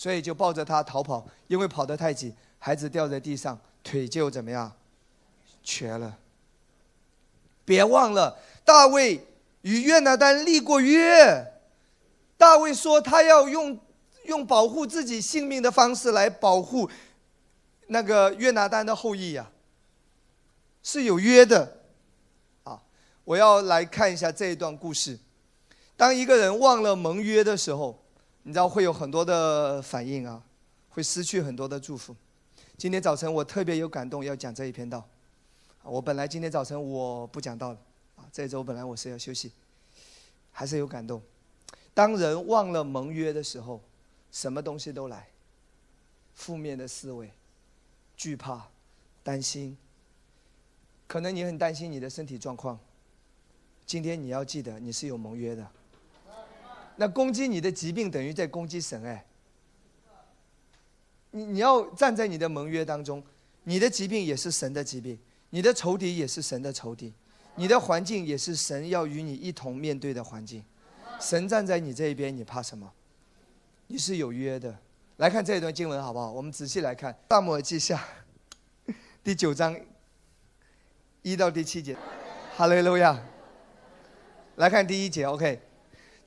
[0.00, 1.26] 所以就抱着他逃跑。
[1.46, 4.72] 因为跑得太紧，孩子掉在地上，腿就怎么样，
[5.62, 6.16] 瘸了。
[7.66, 9.22] 别忘了，大卫
[9.60, 11.52] 与约拿丹立过约。
[12.38, 13.78] 大卫说他要用
[14.24, 16.88] 用保护自己性命的方式来保护
[17.88, 19.50] 那个约拿丹的后裔呀，
[20.82, 21.76] 是有约的。
[22.62, 22.80] 啊
[23.24, 25.18] 我要来看一下这一段故事。
[25.94, 28.02] 当一个人忘了盟约的时候，
[28.42, 30.42] 你知道会有很多的反应啊，
[30.88, 32.16] 会失去很多的祝福。
[32.78, 35.06] 今天早晨我特别有感动，要讲这一篇道。
[35.82, 37.78] 我本来今天早晨我不讲道了，
[38.16, 39.52] 啊，这周本来我是要休息，
[40.52, 41.20] 还是有感动。
[41.92, 43.80] 当人忘了盟约的时候，
[44.32, 45.28] 什么东西都来，
[46.34, 47.30] 负面的思维、
[48.16, 48.68] 惧怕、
[49.22, 49.76] 担心。
[51.06, 52.78] 可能你很担心你的身体状况，
[53.84, 55.66] 今天你要记得你是有盟约的。
[57.00, 59.24] 那攻击你的疾病等于在攻击神哎。
[61.30, 63.24] 你你要站在你的盟约当中，
[63.64, 67.14] 你的疾病也是神的疾病，你的仇敌也是神的仇敌，
[67.54, 70.62] 你的环境也是神要与你一同面对的环境。
[71.18, 72.92] 神站在你这一边，你怕什么？
[73.86, 74.76] 你是有约的。
[75.16, 76.30] 来看这一段经文好不好？
[76.30, 78.06] 我们仔细来看《大摩尔记下》
[79.24, 79.74] 第九章
[81.22, 81.96] 一到第七节。
[82.54, 83.18] 哈利路亚。
[84.56, 85.69] 来看第一节，OK。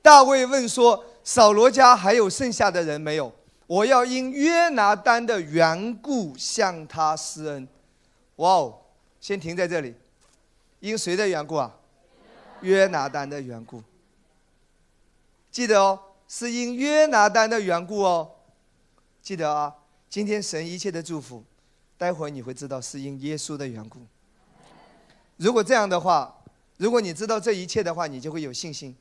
[0.04, 3.32] 大卫问说：“扫罗家还有剩下的人没有？
[3.66, 7.66] 我要因约拿丹的缘故向他施恩。”
[8.36, 8.78] 哇哦，
[9.18, 9.94] 先停在这里。
[10.80, 11.74] 因谁的缘故啊？
[12.60, 13.82] 约拿丹的缘故。
[15.50, 18.30] 记得哦，是因约拿丹的缘故哦。
[19.22, 19.74] 记得啊，
[20.10, 21.42] 今天神一切的祝福，
[21.96, 24.00] 待会你会知道是因耶稣的缘故。
[25.38, 26.42] 如果这样的话，
[26.76, 28.94] 如果你知道这一切的话，你就会有信心。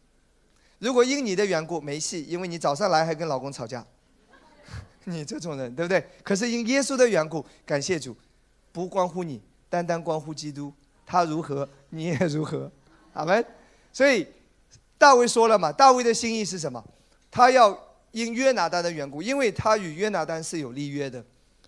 [0.84, 3.86] 如果因你的缘故没戏，因为你早上来还跟老公吵架，
[5.06, 6.06] 你这种人对不对？
[6.22, 8.14] 可是因耶稣的缘故，感谢主，
[8.74, 10.74] 不关乎你，单单关乎基督，
[11.06, 12.70] 他如何你也如何，
[13.14, 13.44] 阿门。
[13.94, 14.28] 所以。
[14.96, 15.70] 大卫说了嘛？
[15.70, 16.82] 大卫的心意是什么？
[17.30, 17.78] 他要
[18.12, 21.22] 因约拿丹的缘故，因为他与约拿丹是有立约的，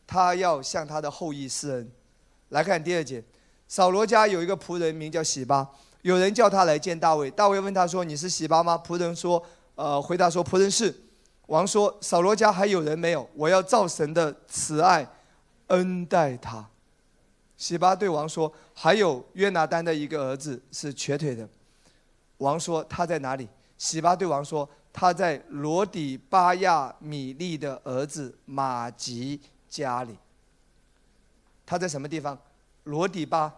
[0.08, 1.92] 他要向他的后裔施恩。
[2.50, 3.22] 来看第二节，
[3.68, 5.70] 扫罗家有一个仆人名叫喜巴，
[6.06, 7.32] 有人叫他来见大卫。
[7.32, 10.96] 大卫问他说：“你是喜巴吗？”仆人说：“呃，回答说仆人是。”
[11.48, 13.28] 王说：“扫罗家还有人没有？
[13.34, 15.08] 我要造神的慈爱
[15.70, 16.64] 恩待他。”
[17.58, 21.50] 喜巴对王说：“还有约拿丹的一个儿子是瘸腿的。”
[22.38, 30.16] 王说：“他在哪里？”喜巴对王说：“他在罗底巴亚米利的儿子马吉家里。
[31.66, 32.38] 他在什么地方？
[32.84, 33.52] 罗底巴。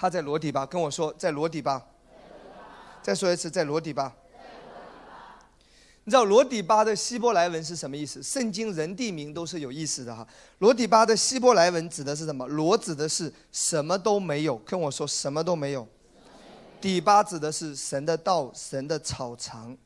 [0.00, 1.84] 他在罗底巴，跟我说在罗底巴。
[3.02, 4.14] 再说一次，在罗底巴。
[6.04, 8.22] 你知道罗底巴的希伯来文是什么意思？
[8.22, 10.24] 圣经人地名都是有意思的哈。
[10.58, 12.46] 罗底巴的希伯来文指的是什么？
[12.46, 14.56] 罗指的是什么都没有。
[14.58, 15.84] 跟我说什么都没有。
[16.80, 19.76] 底巴指的是神的道，神的草场。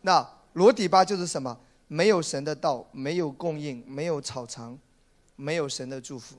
[0.00, 1.54] 那罗底巴就是什么？
[1.86, 4.78] 没有神的道，没有供应，没有草场，
[5.36, 6.36] 没有神的祝福。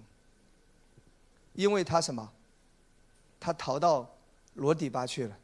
[1.54, 2.32] 因为他什么？
[3.40, 4.10] 他逃到
[4.56, 5.38] 罗底巴去了。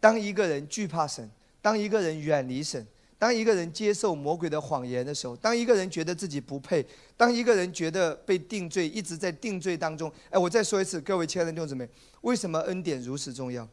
[0.00, 2.86] 当一个人惧怕神，当一个人远离神。
[3.18, 6.86] 当一个人接受魔鬼的谎言的时候，当一个人觉得自己不配，
[7.16, 10.12] 当一个人觉得被定罪，一直在定罪当中。
[10.28, 11.88] 哎，我再说一次，各位亲爱的弟兄姊妹，
[12.20, 13.66] 为什么恩典如此重要？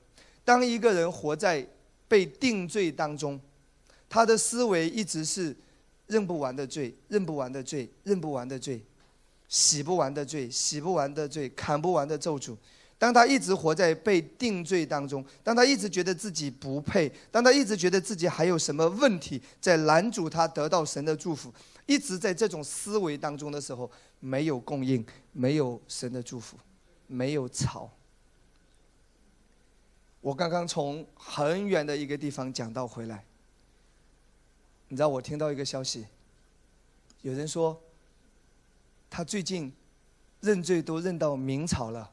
[0.46, 1.68] 当一个人活在
[2.08, 3.38] 被定罪当中，
[4.08, 5.54] 他的思维一直是
[6.08, 8.82] 认不完的罪，认不完的罪，认不完的罪，
[9.50, 12.56] 洗不完的罪，洗不完的罪，砍不完的咒诅。
[13.04, 21.54] 当他一直活在被定罪当中，当他一直觉得自己不配，当他一直觉得自己还有什么问题在拦阻他得到神的祝福，
[21.86, 26.56] 一直在这种思维当中的时候，没有供应，没有神的祝福，
[27.06, 27.92] 没有草。
[30.22, 33.26] 我刚刚从很远的一个地方讲到回来，
[34.88, 36.08] 你知道我听到一个消息，
[37.22, 37.78] 有人说
[39.10, 39.74] 他最近
[40.40, 42.12] 认罪都认到明朝了。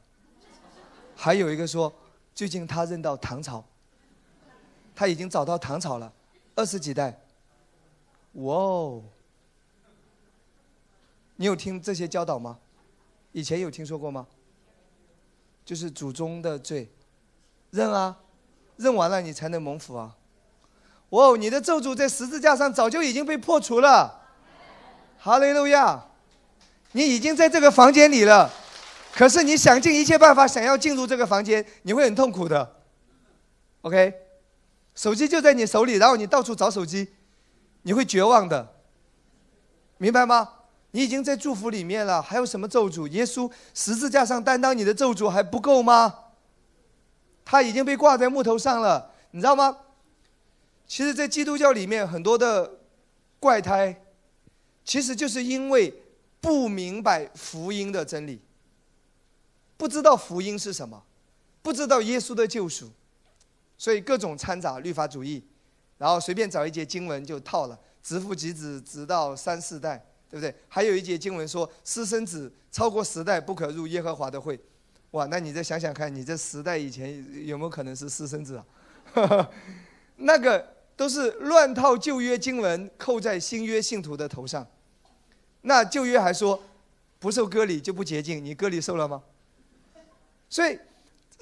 [1.23, 1.93] 还有一个说，
[2.33, 3.63] 最近他认到唐朝，
[4.95, 6.11] 他已经找到唐朝了，
[6.55, 7.15] 二十几代。
[8.33, 9.03] 哇哦！
[11.35, 12.57] 你有听这些教导吗？
[13.33, 14.25] 以前有听说过吗？
[15.63, 16.89] 就是祖宗的罪，
[17.69, 18.17] 认啊，
[18.77, 20.17] 认完了你才能蒙福啊。
[21.09, 21.37] 哇哦！
[21.37, 24.23] 你的咒诅在十字架上早就已经被破除了，
[25.19, 26.03] 哈利路亚！
[26.93, 28.51] 你已经在这个房间里了。
[29.13, 32.77] 可是你想尽一切办法想要进入这个房间，你会很痛苦的。
[33.81, 34.13] OK，
[34.95, 37.09] 手机就在你手里，然后你到处找手机，
[37.83, 38.75] 你会绝望的，
[39.97, 40.49] 明白吗？
[40.91, 43.07] 你已经在祝福里面了，还有什么咒诅？
[43.07, 46.15] 耶稣十字架上担当你的咒诅还不够吗？
[47.45, 49.77] 他已经被挂在木头上了，你知道吗？
[50.87, 52.79] 其实，在基督教里面，很多的
[53.39, 54.03] 怪胎，
[54.83, 55.93] 其实就是因为
[56.41, 58.41] 不明白福音的真理。
[59.81, 61.03] 不知道福音是什么，
[61.63, 62.91] 不知道耶稣的救赎，
[63.79, 65.43] 所以各种掺杂律法主义，
[65.97, 69.97] 然后随便找一节经文就套了，直父及子直到三四代，
[70.29, 70.53] 对不对？
[70.67, 74.59] 还有一节经文说私生子超过十代不可入耶和华的会，
[75.11, 78.61] 哇，那你再想想看，你这十代以前有没有可能是私生子
[79.15, 79.49] 啊？
[80.17, 84.67] 那个都是乱套旧约经文扣在新约信徒的头上，
[85.61, 86.61] 那旧约还说
[87.17, 89.23] 不受割礼就不洁净，你割礼受了吗？
[90.51, 90.77] 所以。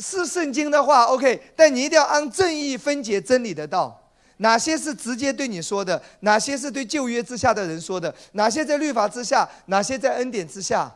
[0.01, 4.01] 是圣经的话，OK，但你一定要按正义分解真理的道。
[4.37, 6.01] 哪些是直接对你说的？
[6.21, 8.15] 哪些是对旧约之下的人说的？
[8.31, 9.45] 哪些在律法之下？
[9.65, 10.89] 哪些在恩典之下？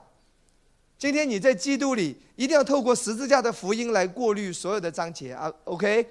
[0.98, 6.08] 今天你在基督里，一定要透过十字架的福音来过滤所有的章节啊，OK，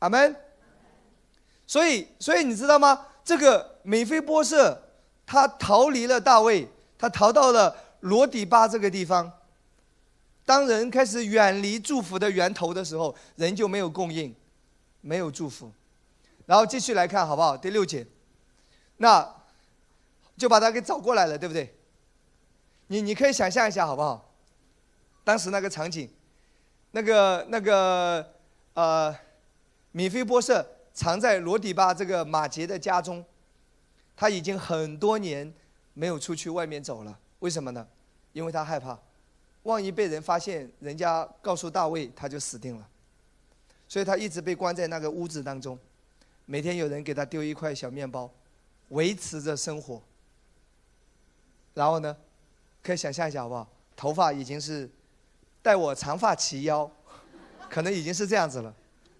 [0.00, 0.36] 阿门。
[1.66, 3.06] 所以，所以你知道吗？
[3.24, 4.78] 这个美菲波设
[5.24, 9.32] 他逃离了大卫，他逃到了罗底巴这个地方。
[10.44, 14.34] 当人开始远离祝福的源头的时候，人就没有供应，
[15.00, 15.70] 没有祝福。
[16.46, 17.56] 然后继续来看好不好？
[17.56, 18.04] 第六节，
[18.96, 19.36] 那
[20.36, 21.76] 就把他给找过来了，对不对？
[22.88, 24.34] 你你可以想象一下好不好？
[25.22, 26.10] 当时那个场景，
[26.90, 28.34] 那个那个
[28.74, 29.16] 呃，
[29.92, 33.24] 米菲波设藏在罗底巴这个马杰的家中，
[34.16, 35.54] 他已经很多年
[35.94, 37.16] 没有出去外面走了。
[37.38, 37.86] 为什么呢？
[38.32, 38.98] 因为他害怕。
[39.64, 42.88] 万一被人发现，人家告诉大卫，他就死定了。
[43.86, 45.78] 所以他一直被关在那个屋子当中，
[46.46, 48.30] 每天有人给他丢一块小面包，
[48.88, 50.00] 维持着生活。
[51.74, 52.16] 然后呢，
[52.82, 53.68] 可以想象一下好不好？
[53.96, 54.88] 头发已经是
[55.60, 56.90] 待我长发齐腰，
[57.68, 58.74] 可能已经是这样子了。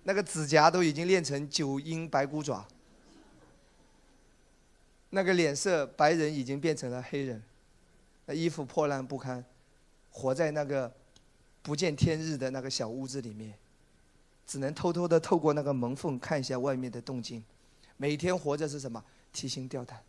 [0.04, 2.66] 那个指甲都已经练成九阴白骨爪，
[5.10, 7.42] 那个脸色白人已经变成了黑人，
[8.24, 9.44] 那衣服破烂不堪。
[10.10, 10.92] 活在那个
[11.62, 13.54] 不见天日的那个小屋子里面，
[14.46, 17.42] 只能偷偷的透过那个门缝看一下外面的动静。
[17.96, 19.02] 每天活着是什么？
[19.32, 20.00] 提心吊胆，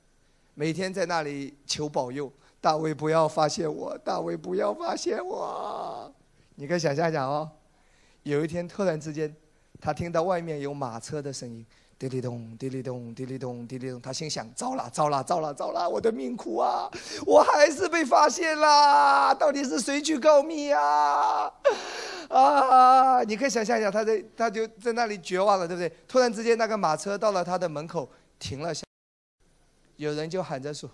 [0.55, 6.11] 每天在那里求保佑大卫不要发现我，大卫不要发现我。
[6.55, 7.49] 你可以想象一下哦，
[8.23, 9.35] 有一天突然之间，
[9.79, 11.65] 他听到外面有马车的声音。
[12.01, 14.01] 滴哩咚，滴哩咚，滴哩咚，滴哩咚。
[14.01, 15.87] 他心想：糟了，糟了，糟了，糟了！
[15.87, 16.89] 我的命苦啊！
[17.27, 19.31] 我还是被发现啦！
[19.35, 20.79] 到底是谁去告密呀？
[22.29, 23.21] 啊！
[23.23, 25.95] 你可以想象一下，他在，他就在那里绝望了，对不对？
[26.07, 28.09] 突然之间，那个马车到了他的门口，
[28.39, 28.81] 停了下。
[29.97, 30.89] 有人就喊着说：“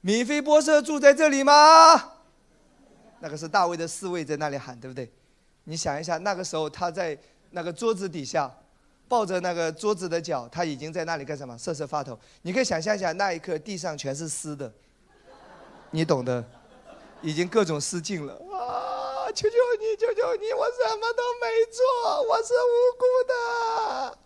[0.00, 1.52] 米菲波设住在这里吗？”
[3.20, 5.12] 那个是大卫的侍卫在那里喊，对不对？
[5.64, 7.18] 你想一下，那个时候他在
[7.50, 8.50] 那个桌子底下。
[9.08, 11.56] 抱着那个桌子的脚，他已经在那里干什么？
[11.56, 12.18] 瑟瑟发抖。
[12.42, 14.72] 你可以想象一下，那一刻地上全是湿的，
[15.90, 16.44] 你懂的，
[17.22, 18.34] 已经各种失禁了。
[18.34, 19.30] 啊！
[19.32, 21.84] 求求你，求求你，我什么都没做，
[22.28, 24.18] 我是无辜的。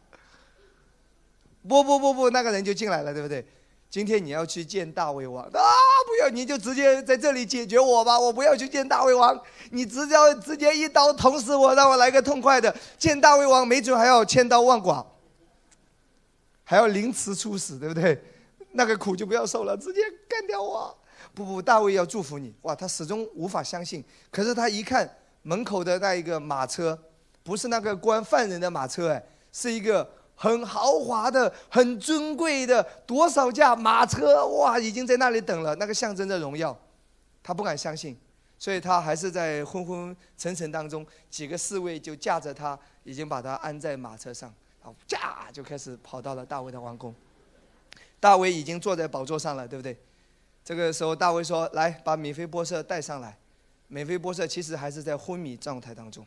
[1.69, 3.47] 不不不不，那个人就进来了，对不对？
[3.90, 5.50] 今天你要去见大胃王啊！
[6.07, 9.38] 不要，你就直接在这里解决我吧，我不要去见大胃王，
[9.70, 12.72] 你直接直接一刀捅死我，让我来个痛快的。
[12.96, 15.05] 见大胃王，没准还要千刀万剐，
[16.62, 18.22] 还要凌迟处死，对不对？
[18.70, 20.96] 那个苦就不要受了，直接干掉我。
[21.35, 22.55] 不不，大卫要祝福你。
[22.62, 24.05] 哇，他始终无法相信。
[24.31, 26.96] 可是他一看门口的那一个马车，
[27.42, 30.09] 不是那个关犯人的马车，哎，是一个。
[30.42, 35.74] 很豪华的、很尊贵的，多少架马车哇，已经在那里等了。
[35.74, 36.74] 那个象征着荣耀，
[37.42, 38.16] 他不敢相信，
[38.59, 41.07] 所以他还是在昏昏沉沉当中。
[41.29, 44.50] 几个侍卫就架着他，已经把他安在马车上，
[44.83, 47.14] 然后驾就开始跑到了大卫的王宫。
[48.18, 49.94] 大卫已经坐在宝座上了，对不对？
[50.64, 53.37] 这个时候，大卫说：“来，把米菲波设带上来。”
[53.88, 56.25] 米菲波设其实还是在昏迷状态当中，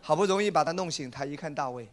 [0.00, 1.88] 好不容易把他弄醒，他一看大卫。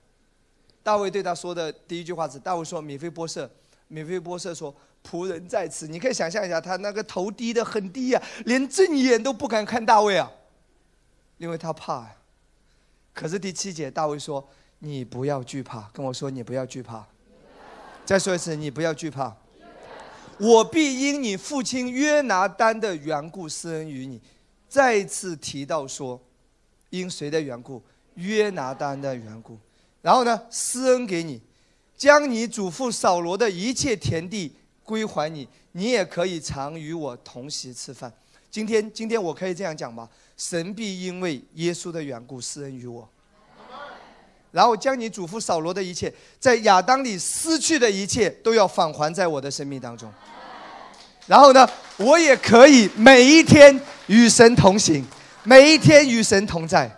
[0.84, 3.50] 大卫对他说的第一句话是：“大卫说，米菲波设，
[3.88, 4.76] 米菲波设说，
[5.08, 5.88] 仆人在此。
[5.88, 10.32] 你可以想象一下，他那个头低的很低啊，连正眼都不敢看大卫啊，
[11.38, 12.16] 因为他怕呀。
[13.14, 14.48] 可是第七节，大卫说：
[14.80, 17.06] 你不要惧怕，跟我说你不要惧怕。
[18.04, 19.36] 再说一次，你不要惧怕。
[20.40, 24.20] 我必因你父亲约拿丹的缘故施恩于你。
[24.68, 26.20] 再次提到说，
[26.90, 27.84] 因谁的缘故？
[28.16, 29.60] 约拿丹的缘故。”
[30.02, 31.40] 然后呢，施恩给你，
[31.98, 38.12] 将你祖父扫罗的一切田地归还你，你也可以常与我同席吃饭。
[38.50, 40.10] 今天，今天我可以这样讲吗？
[40.36, 43.08] 神必因为耶稣的缘故施恩于我，
[44.52, 50.12] 然后将你祖父扫罗的一切，在亚当里失去的一切，都要返还在我的生命当中。
[51.28, 55.06] 然后呢，我也可以每一天与神同行，
[55.44, 56.90] 每一天与神同在。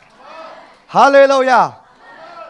[0.87, 1.82] 哈利路亚！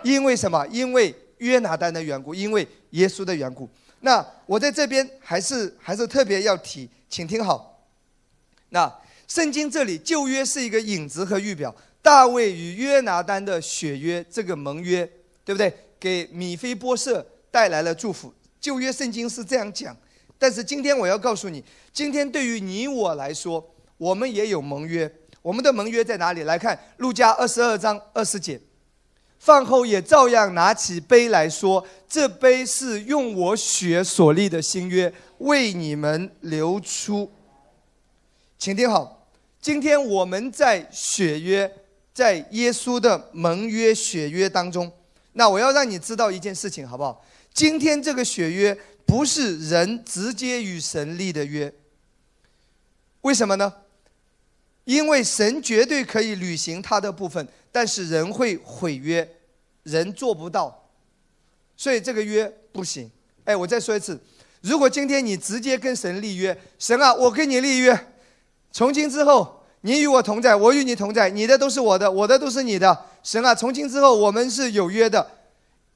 [0.03, 0.65] 因为什么？
[0.67, 3.69] 因为约拿单的缘故，因为耶稣的缘故。
[4.01, 7.87] 那我在这边还是还是特别要提，请听好。
[8.69, 8.93] 那
[9.27, 15.09] 圣经这里旧约是一个影子和预表，大卫与约拿单的血约这个盟约，
[15.45, 15.73] 对不对？
[15.99, 18.33] 给米菲波设带来了祝福。
[18.59, 19.95] 旧约圣经是这样讲，
[20.37, 25.09] 但是今天我要告诉你，今天对于你我来说，我们也有盟约。
[25.41, 26.43] 我们的盟约在哪里？
[26.43, 28.59] 来看路加二十二章二十节，
[29.43, 37.29] 饭后也照样拿起杯来说：“这杯是用我血所立的新约，为你们流出。”
[38.57, 39.27] 请听好，
[39.59, 41.69] 今天我们在血约，
[42.13, 44.89] 在耶稣的盟约血约当中，
[45.33, 47.21] 那我要让你知道一件事情，好不好？
[47.53, 51.73] 今天这个血约不是人直接与神立的约，
[53.23, 53.73] 为什么呢？
[54.85, 59.27] 因为神绝对可以履行他的部分，但是人会毁约，
[59.83, 60.89] 人做不到，
[61.77, 63.09] 所以这个约不行。
[63.45, 64.19] 哎，我再说一次，
[64.61, 68.13] 如果今天你直接跟神立约，神啊，我跟你立约，
[68.71, 75.25] 从今之后你与我同在，我与你同在，你的都是我的，我的都是你的，神啊，从今之后我们是有约的，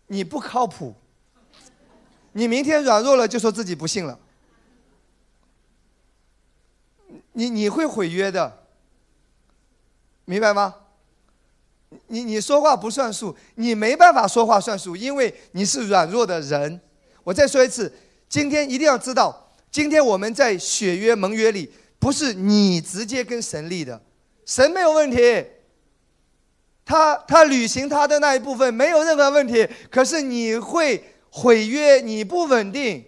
[0.07, 0.95] 你不靠谱，
[2.31, 4.17] 你明天软弱了就说自己不信了，
[7.33, 8.63] 你你会毁约的。
[10.29, 10.75] 明白吗？
[12.07, 16.81] 你你说话不算数，你没办法说话算数，因为你是软弱的人。
[17.23, 17.91] 我再说一次，
[18.27, 24.01] 今天一定要知道，今天我们在血约盟约里，不是你直接跟神立的，
[24.45, 25.45] 神没有问题，
[26.83, 29.65] 他他履行他的那一部分没有任何问题。
[29.89, 33.05] 可是你会毁约，你不稳定，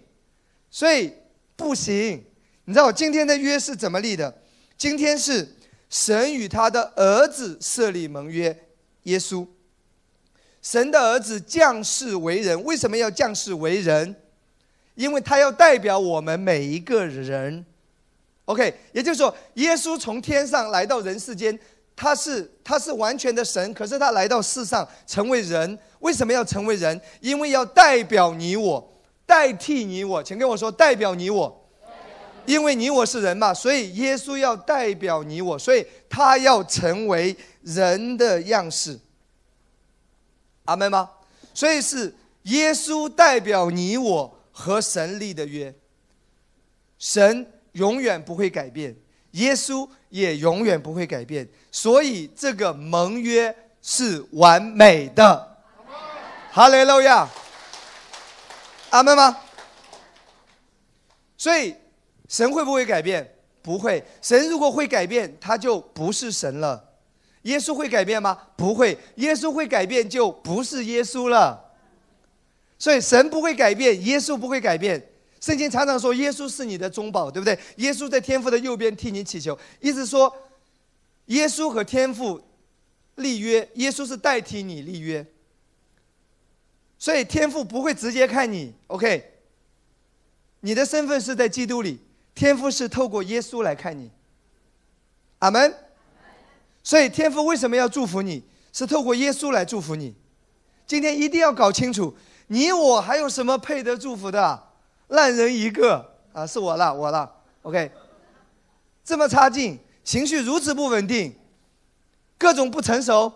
[0.70, 1.12] 所以
[1.54, 2.24] 不行。
[2.64, 4.40] 你知道今天的约是怎么立的？
[4.78, 5.56] 今天是。
[5.90, 8.56] 神与他的儿子设立盟约，
[9.02, 9.46] 耶稣。
[10.62, 14.14] 神的儿子降世为人，为什么要降世为人？
[14.94, 17.64] 因为他要代表我们每一个人。
[18.44, 21.58] OK，也就是说，耶稣从天上来到人世间，
[21.96, 25.78] 他是他是完全的神，可是他来到世上成为人。
[26.00, 27.00] 为什么要成为人？
[27.20, 28.92] 因为要代表你我，
[29.26, 30.22] 代替你我。
[30.22, 31.59] 请跟我说，代表你我。
[32.46, 38.98] 因为你我是人嘛，所以耶稣要代表你我，所以他要成为人的样式。
[40.64, 41.08] 阿门吗？
[41.54, 42.14] 所以是
[42.44, 45.74] 耶稣代表你我和神立的约。
[46.98, 48.96] 神永远不会改变，
[49.32, 55.56] 耶稣也永远不会改变，所以这个盟约是完美的。
[56.50, 57.28] 哈利路亚。
[58.90, 59.36] 阿门吗？
[61.36, 61.76] 所以。
[62.30, 63.28] 神会不会改变？
[63.60, 64.02] 不会。
[64.22, 66.92] 神如果会改变，他就不是神了。
[67.42, 68.38] 耶稣会改变吗？
[68.56, 68.96] 不会。
[69.16, 71.72] 耶稣会改变，就不是耶稣了。
[72.78, 75.10] 所以神不会改变，耶稣不会改变。
[75.40, 77.58] 圣经常常说耶稣是你的中保，对不对？
[77.76, 80.32] 耶稣在天父的右边替你祈求，意思说，
[81.26, 82.40] 耶稣和天父
[83.16, 85.26] 立约，耶稣是代替你立约。
[86.96, 89.32] 所以天父不会直接看你，OK？
[90.60, 91.98] 你的身份是在基督里。
[92.40, 94.10] 天父是透过耶稣来看你，
[95.40, 95.74] 阿门。
[96.82, 98.42] 所以天父为什么要祝福你？
[98.72, 100.14] 是透过耶稣来祝福你。
[100.86, 102.16] 今天一定要搞清楚，
[102.46, 104.68] 你我还有什么配得祝福的？
[105.08, 106.46] 烂人一个啊！
[106.46, 107.30] 是我了，我了。
[107.60, 107.92] OK，
[109.04, 111.36] 这么差劲，情绪如此不稳定，
[112.38, 113.30] 各种不成熟，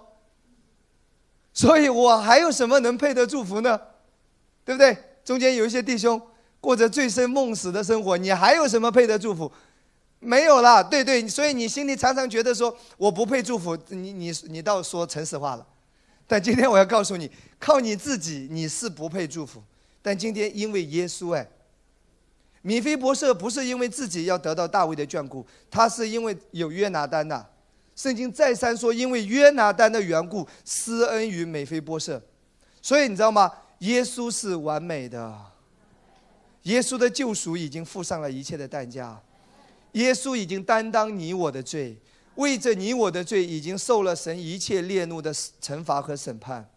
[1.52, 3.78] 所以我还有什么能配得祝福呢？
[4.64, 4.96] 对不对？
[5.26, 6.18] 中间有一些弟兄。
[6.64, 9.52] 过着醉生梦死的生活，你还有什么配得祝福？
[10.18, 15.66] 没有了，对对，所以你心里常常觉得说我不配祝福，你你你倒说诚实话了。
[16.26, 19.62] 但今天我要告诉你，靠你自己你是不配祝福。
[20.00, 21.46] 但今天因为耶稣哎，
[22.62, 27.44] 米菲博士不是因为自己要得到大卫的眷顾，他是因为有约拿丹呐。
[27.94, 32.22] 圣经再三说，因为约拿丹的缘故施恩于美菲波设，
[32.80, 33.52] 所以你知道吗？
[33.80, 35.53] 耶稣是完美的。
[36.64, 39.22] 耶稣的救赎已经付上了一切的代价，
[39.92, 41.96] 耶稣已经担当你我的罪，
[42.36, 46.68] 为着你我的罪已经受了神一切烈怒的惩罚和审判。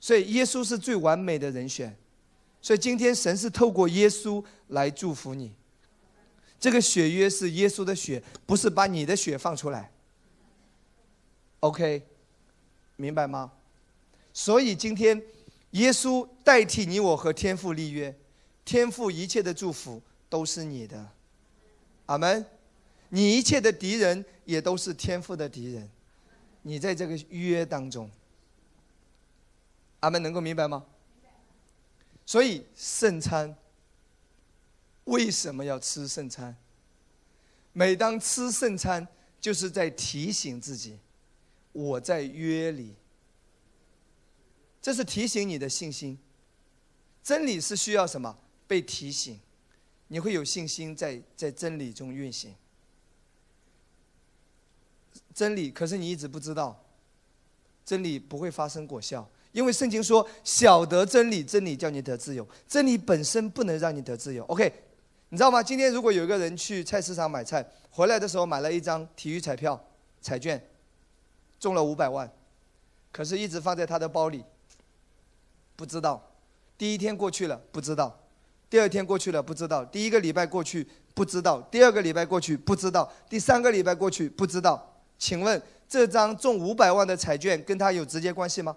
[0.00, 1.96] 所以耶稣是最完美的人选，
[2.60, 5.52] 所以今天神是透过耶稣来祝福你。
[6.58, 9.90] 这个血约是耶稣的血，不是把你的血放出来。
[11.60, 12.02] OK，
[12.96, 13.52] 明白吗？
[14.32, 15.22] 所以今天
[15.72, 18.14] 耶稣代替你我和天父立约。
[18.70, 21.10] 天赋一切的祝福都是你的，
[22.06, 22.46] 阿门。
[23.08, 25.90] 你一切的敌人也都是天赋的敌人。
[26.62, 28.08] 你在这个约当中，
[29.98, 30.86] 阿门，能够明白吗？
[32.24, 33.56] 所以圣餐
[35.02, 36.56] 为什么要吃圣餐？
[37.72, 39.04] 每当吃圣餐，
[39.40, 40.96] 就是在提醒自己，
[41.72, 42.94] 我在约里。
[44.80, 46.16] 这是提醒你的信心。
[47.20, 48.38] 真理是需要什么？
[48.70, 49.36] 被提醒，
[50.06, 52.54] 你会有信心在在真理中运行。
[55.34, 56.80] 真理，可是你一直不知道，
[57.84, 64.44] 真理不会发生果效，因为圣经说：“晓得真理，真理叫你得自由。”真理本身不能让你得自由。
[64.44, 64.72] OK，
[65.30, 65.60] 你知道吗？
[65.60, 69.84] 今天如果有一个人去菜市场买菜，回来的时候买了一张体育彩票
[70.20, 70.64] 彩券，
[71.58, 72.32] 中了五百万，
[73.10, 74.44] 可是一直放在他的包里，
[75.74, 76.24] 不知道。
[76.78, 78.19] 第一天过去了，不知道；
[78.70, 84.94] 第二天过去了，不知道；第一个礼拜过去，不知道；第二个礼拜过去，不知道；第三个礼拜过去，不知道。
[85.18, 88.76] 请问这张中五百万的彩券跟他有直接关系吗？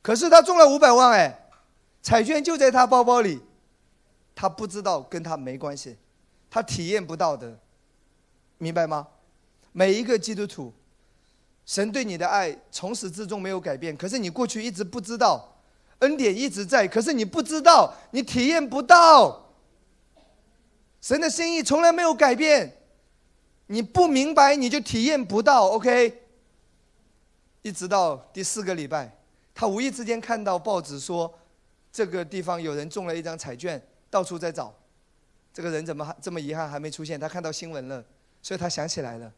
[0.00, 1.48] 可是他中了五百万哎，
[2.00, 3.40] 彩券就在他包包里，
[4.34, 5.98] 他不知道跟他没关系，
[6.48, 7.58] 他体验不到的，
[8.58, 9.08] 明白吗？
[9.72, 10.72] 每一个基督徒，
[11.66, 15.51] 神对你的爱从始至终没有改变，可是你过去一直不知道，
[16.02, 19.54] 恩典一直在，可是你不知道，你体验不到，
[21.00, 22.76] 神的心意从来没有改变。
[23.66, 25.68] 你不明白，你就体验不到。
[25.68, 26.22] OK，
[27.62, 29.16] 一直到第四个礼拜，
[29.54, 31.32] 他无意之间看到报纸说，
[31.92, 33.80] 这个地方有人中了一张彩券，
[34.10, 34.74] 到处在找，
[35.54, 37.18] 这个人怎么还这么遗憾还没出现？
[37.18, 38.04] 他看到新闻了，
[38.42, 39.32] 所以他想起来了，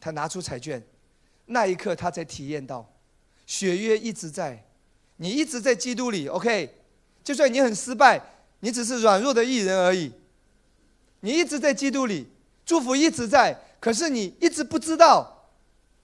[0.00, 0.80] 他拿出彩券，
[1.46, 2.88] 那一刻他才体验到，
[3.44, 4.64] 血约一直在，
[5.16, 6.28] 你一直在基督里。
[6.28, 6.74] OK，
[7.22, 8.20] 就算你很失败，
[8.60, 10.12] 你只是软弱的艺人而已，
[11.20, 12.28] 你一直在基督里。
[12.64, 15.46] 祝福一直在，可是你一直不知道，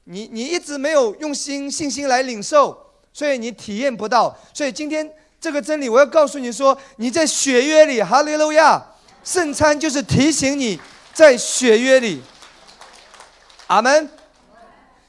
[0.05, 4.39] 你你一直没有用心信心来领受，所以你体验不到。
[4.55, 8.81] 所以今天这个真理，我要告诉你说，你在血约里，哈利路亚，
[9.25, 10.79] 圣餐就是提醒你
[11.13, 12.23] 在血约里。
[13.67, 14.09] 阿门。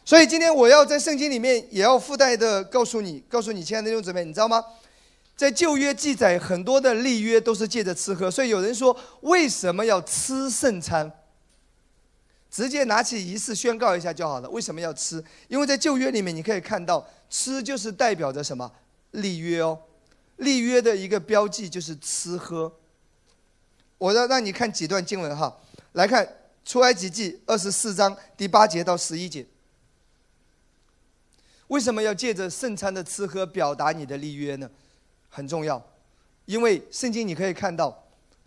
[0.05, 4.63] 所以今天我要在圣经里面也要附带的告诉你，告诉你亲爱的弟兄姊妹，你知道吗？
[5.35, 11.11] 在旧约记载很多的立约都是借着吃喝，所以有人说为什么要吃圣餐？
[12.51, 14.49] 直接拿起仪式宣告一下就好了。
[14.49, 15.23] 为什么要吃？
[15.47, 18.71] 因为在旧约里面，你可以看到吃就是代表着什么
[19.11, 19.79] 立约哦。
[20.37, 22.71] 立约的一个标记就是吃喝。
[23.97, 25.57] 我要让你看几段经文哈，
[25.93, 26.27] 来看
[26.63, 29.43] 出埃及记二十四章第八节到十一节。
[31.73, 34.69] 为什么要借着圣餐的吃喝表达你的立约呢？
[35.27, 35.83] 很重要，
[36.45, 37.99] 因为圣经你可以看到。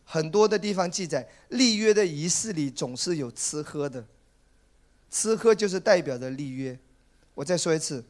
[0.09, 4.07] 很多的地方记载，立约的仪式里总是有吃喝的，
[5.11, 6.79] 吃喝就是代表着立约。
[7.35, 8.05] 我再说一次，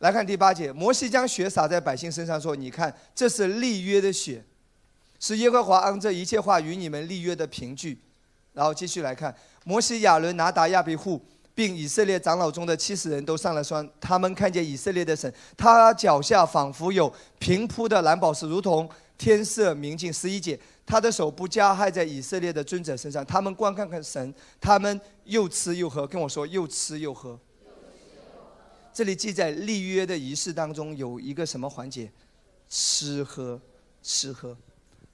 [0.00, 4.44] 来看第八节，摩西将血洒在百姓身上，说：“你看，这是立约的血，
[5.20, 8.00] 是耶和华按这一切话与你们立约的凭据。”
[8.52, 11.24] 然后继续来看，摩西、亚伦、拿达、亚比户，
[11.58, 18.88] 并以色列长老中的七十人都上了山，他们看见以色列的神，他脚下仿佛有平铺的蓝宝石，如同。
[19.16, 20.56] 天色明净，十一节，
[20.86, 23.26] 他的手不加害在以色列的尊者身上。
[23.26, 26.06] 他们观看看神，他们又吃又喝。
[26.06, 27.36] 跟我说，又吃又喝。
[28.92, 32.08] 这里记载立约的仪式当中有一个什么环节？
[32.68, 33.60] 吃喝，
[34.04, 34.56] 吃喝。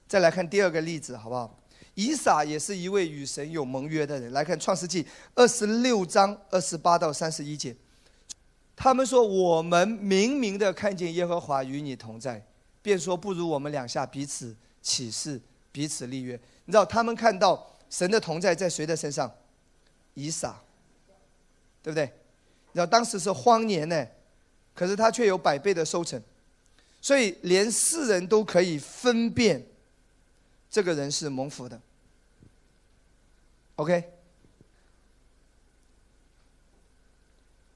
[0.07, 1.57] 再来看第二个例子，好不好？
[1.95, 4.31] 以撒也是一位与神有盟约的人。
[4.31, 7.75] 来看创世纪二十六章二十八到三十一节，
[8.75, 12.45] 他们说：“我们明明的看见耶和华与你同在。”
[12.81, 15.41] 便说不如我们两下彼此起誓，
[15.71, 16.39] 彼此立约。
[16.65, 19.33] 你知道他们看到神的同在在谁的身上？
[20.13, 20.61] 以撒，
[21.81, 22.05] 对不对？
[22.05, 24.05] 你知道当时是荒年呢，
[24.75, 26.21] 可是他却有百倍的收成，
[27.01, 29.65] 所以连世人都可以分辨
[30.69, 31.81] 这个人是蒙福的。
[33.75, 34.13] OK，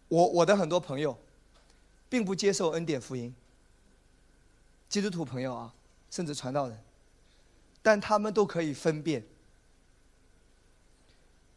[0.08, 1.18] 我我的很多朋友
[2.08, 3.36] 并不接受恩典福音。
[4.88, 5.74] 基督徒朋友啊，
[6.10, 6.84] 甚至传道人，
[7.82, 9.24] 但他们都可以分辨，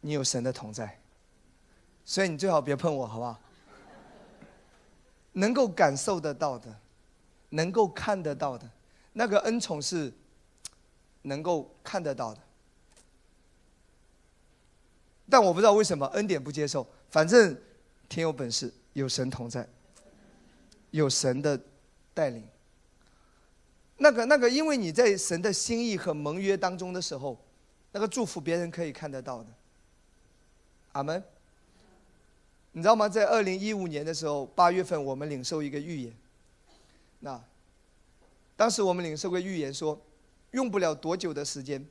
[0.01, 1.01] 你有神的同在，
[2.05, 3.41] 所以你最好别碰我，好不好？
[5.33, 6.79] 能够感受得到的，
[7.51, 8.69] 能够看得到的，
[9.15, 10.13] 那个恩宠是
[11.23, 12.41] 能够看得到的。
[15.33, 17.57] 但我不知道为什么恩典不接受，反正
[18.07, 19.67] 挺有本事，有神同在，
[20.91, 21.59] 有神的
[22.13, 22.47] 带领。
[23.97, 27.43] 那个那个，因为你在神的心意和盟约当中的时候，
[27.93, 29.47] 那个祝福别人可以看得到的。
[30.93, 31.25] 阿门。
[32.73, 33.09] 你知道吗？
[33.09, 36.15] 在二零一五年的时候，八月份我们领受一个预言。
[37.21, 37.43] 那
[38.55, 39.99] 当时我们领受个预言说，
[40.51, 41.83] 用不了多久的时间，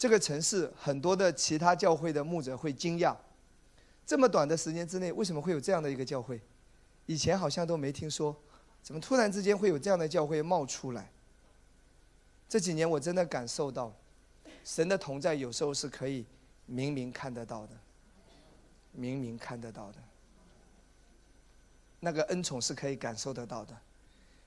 [0.00, 3.14] 这个城市很多的其他教会的牧者会惊讶，
[4.06, 6.40] 这么短的时间之内，为什么会有这样的一个教会？
[7.04, 8.34] 以前好像都没听说，
[8.82, 11.12] 怎么突然之间会有这样的教会冒出来？
[12.48, 13.94] 这几年我真的感受到，
[14.64, 16.24] 神的同在有时候是可以
[16.64, 17.76] 明明看得到的，
[18.92, 19.98] 明明看得到的。
[22.00, 23.76] 那个恩宠是可以感受得到的，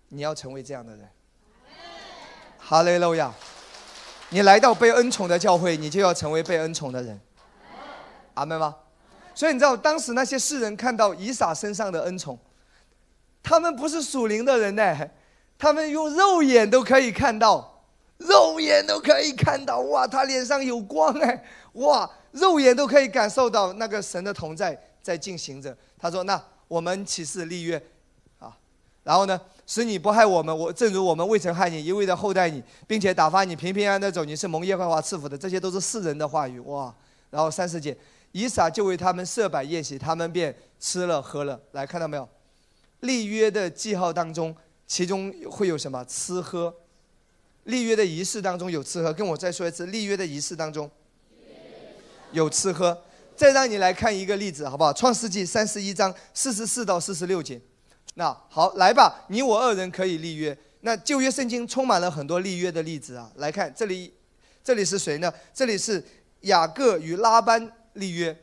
[0.09, 1.07] 你要成为这样的人。
[2.57, 3.31] 哈雷路亚！
[4.33, 7.21] 你来到被恩宠的教会，你就要成为被恩宠的人。
[8.33, 8.75] 阿门吗？
[9.35, 12.37] 所以你知道，当时那些世人看到以撒身上的恩宠，
[13.43, 15.09] 他们不是属灵的人呢，
[15.57, 17.83] 他们用肉眼都可以看到，
[18.17, 25.77] 肉眼都可以看到，哇，他脸上有光哎，哇，肉眼都可以感受到那个神的同在在进行着。
[25.97, 27.79] 他说：“那。”我们起誓立约，
[28.39, 28.57] 啊，
[29.03, 36.93] 然后呢，使你不害我们，我正如我们未曾害你，一味的厚待你，并且打发你平平安安的走，你是蒙耶和华赐福的，这些都是世人的话语哇。
[37.29, 37.97] 然后三十节，
[38.31, 41.59] 以撒就为他们设摆宴席，他们便吃了喝了。
[41.71, 42.27] 来看到没有？
[42.99, 44.55] 立约的记号当中，
[44.85, 46.73] 其中会有什么吃喝？
[47.63, 50.89] 立约的仪式当中有吃喝，跟我再说一次，立约的仪式当中
[52.31, 53.01] 有吃喝。
[53.35, 54.93] 再让你来看一个例子，好不好？
[54.93, 57.59] 创世纪三十一章四十四到四十六节。
[58.15, 60.57] 那好，来吧，你我二人可以立约。
[60.81, 63.31] 那旧约圣经充满了很多立约的例子啊。
[63.37, 64.13] 来看这里，
[64.63, 65.33] 这里是谁呢？
[65.53, 66.03] 这里是
[66.41, 68.37] 雅各与拉班立约。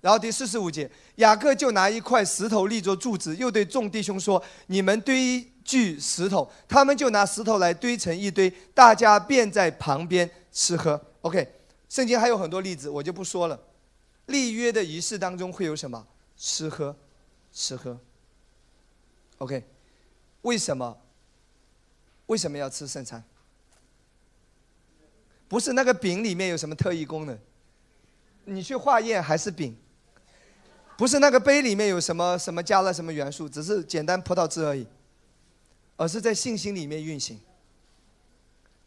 [0.00, 11.00] 然后第四十五节，雅各就拿一块石头立作柱子，又对众弟兄说：“你们堆聚石头。”他们就拿石头来堆成一堆，大家便在旁边吃喝。
[11.20, 11.46] OK，
[11.88, 13.60] 圣经还有很多例子，我就不说了。
[14.26, 16.04] 立约的仪式当中会有什么？
[16.36, 16.96] 吃喝，
[17.52, 17.96] 吃喝。
[19.42, 19.64] OK，
[20.42, 20.96] 为什么？
[22.26, 23.22] 为什么要吃圣餐？
[25.48, 27.36] 不是那个饼里面有什么特异功能？
[28.44, 29.76] 你去化验还是饼？
[30.96, 34.86] 不是那个杯里面有什么什么加了什么元素，只是简单葡萄汁而已，
[35.96, 37.40] 而是在信心里面运行。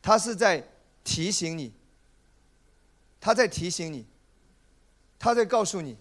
[0.01, 0.65] 他是在
[1.03, 1.73] 提醒你，
[3.19, 4.05] 他在提醒你。
[5.19, 5.97] 他在告诉你，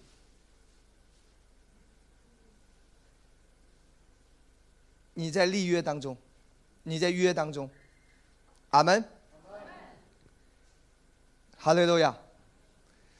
[5.15, 6.15] 你在立约当中，
[6.83, 7.67] 你在约当中，
[8.69, 9.03] 阿门。
[11.57, 12.15] 哈利路亚。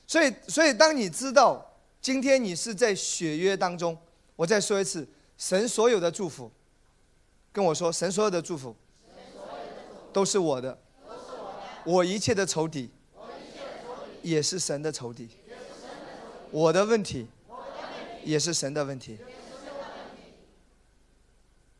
[0.06, 3.98] 所以，所以当你知道今天你是在血约当中，
[4.36, 6.52] 我再说一次，神所有的祝福，
[7.52, 8.76] 跟我说，神所有的祝福，
[10.14, 10.78] 都是我的，
[11.84, 12.91] 我一切的仇敌，
[14.22, 15.28] 也是神的仇敌。
[16.52, 17.28] 我的问题，
[18.24, 19.18] 也是神的问题，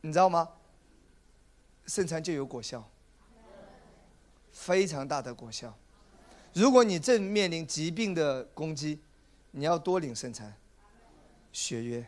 [0.06, 0.48] 你知道吗？
[1.86, 2.88] 圣餐就有果效，
[4.52, 5.76] 非常大的果效。
[6.52, 9.00] 如果你正面临疾病的攻击，
[9.50, 10.54] 你要多领圣餐，
[11.52, 12.06] 血约。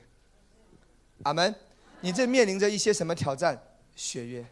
[1.25, 1.53] 阿门。
[2.01, 3.61] 你正面临着一些什么挑战？
[3.97, 4.47] 血约。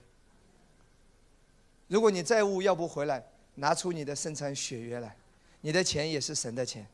[1.87, 3.25] 如果你债务要不回来，
[3.55, 5.17] 拿出你的圣餐血约来，
[5.61, 6.85] 你的钱也是神的钱。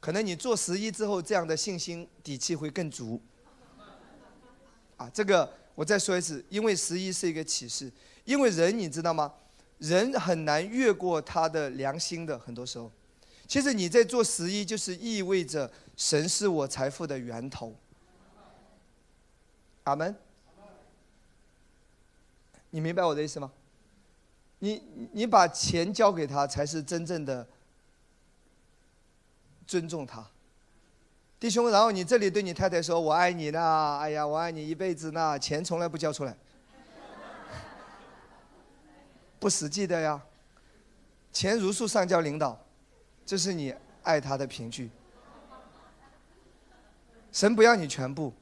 [0.00, 3.22] 可能你做十一之后，这样的信心底气会更足。
[4.96, 7.90] 啊，这个我再说一次，因为十一是一个启示，
[8.24, 9.32] 因为人你知道吗？
[9.78, 12.90] 人很难越过他的良心的，很多时候。
[13.46, 17.74] 其实你在做十一，就是意味着神是我财富的源头。
[19.84, 20.14] 阿门。
[22.70, 23.52] 你明白我的意思吗？
[24.60, 24.82] 你
[25.12, 27.46] 你把钱交给他，才是真正的。
[29.66, 30.30] 尊重他，
[31.44, 31.70] 弟兄。
[31.70, 36.34] 然后你这里对你太太说：“我爱你呢，哎呀，我爱你一辈子呢。”钱从来不交出来，
[39.38, 40.18] 不实际的呀。
[41.30, 42.58] 钱如数上交领导，
[43.26, 43.74] 这是你
[44.04, 44.90] 爱他的凭据。
[47.30, 48.32] 神不要你全部，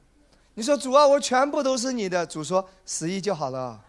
[0.53, 2.25] 你说主啊，我全部都是你的。
[2.25, 3.83] 主说十一就好了。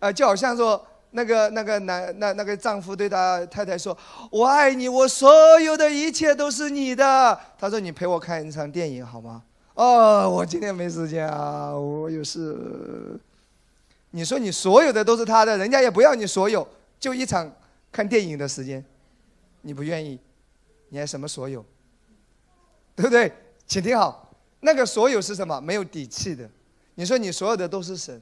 [0.00, 0.84] 啊，就好像说。
[1.10, 3.96] 那个那个男那那个丈夫对他太太说
[4.30, 9.42] ：“我爱你，我所有的一切都是你的。”他说：“你陪我看一场电影好吗？”
[9.74, 13.18] 哦，我今天没时间啊，我有事。
[14.10, 16.66] 你说你所有的都是他的，人家也不要你所有，
[16.98, 17.50] 就一场
[17.92, 18.84] 看电影的时间，
[19.62, 20.18] 你不愿意，
[20.88, 21.64] 你还什么所有？
[22.96, 23.32] 对不对？
[23.66, 25.60] 请听好，那个所有是什么？
[25.60, 26.48] 没有底气的。
[26.96, 28.20] 你说你所有的都是神。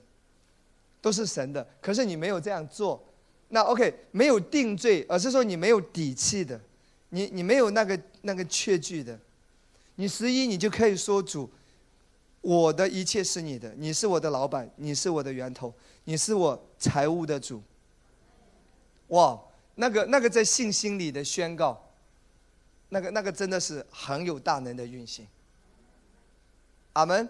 [1.06, 3.00] 都是神的，可是你没有这样做，
[3.50, 6.60] 那 OK，没有定罪，而是说你没有底气的，
[7.10, 9.16] 你你没有那个那个确据的。
[9.94, 11.48] 你十一，你就可以说主，
[12.40, 17.62] 我的一切是你的，你是我的老板，你是我的源头，你是我财务的主。
[19.10, 19.40] 哇，
[19.76, 21.80] 那个那个在信心里的宣告，
[22.88, 25.24] 那个那个真的是很有大能的运行。
[26.94, 27.28] 阿门，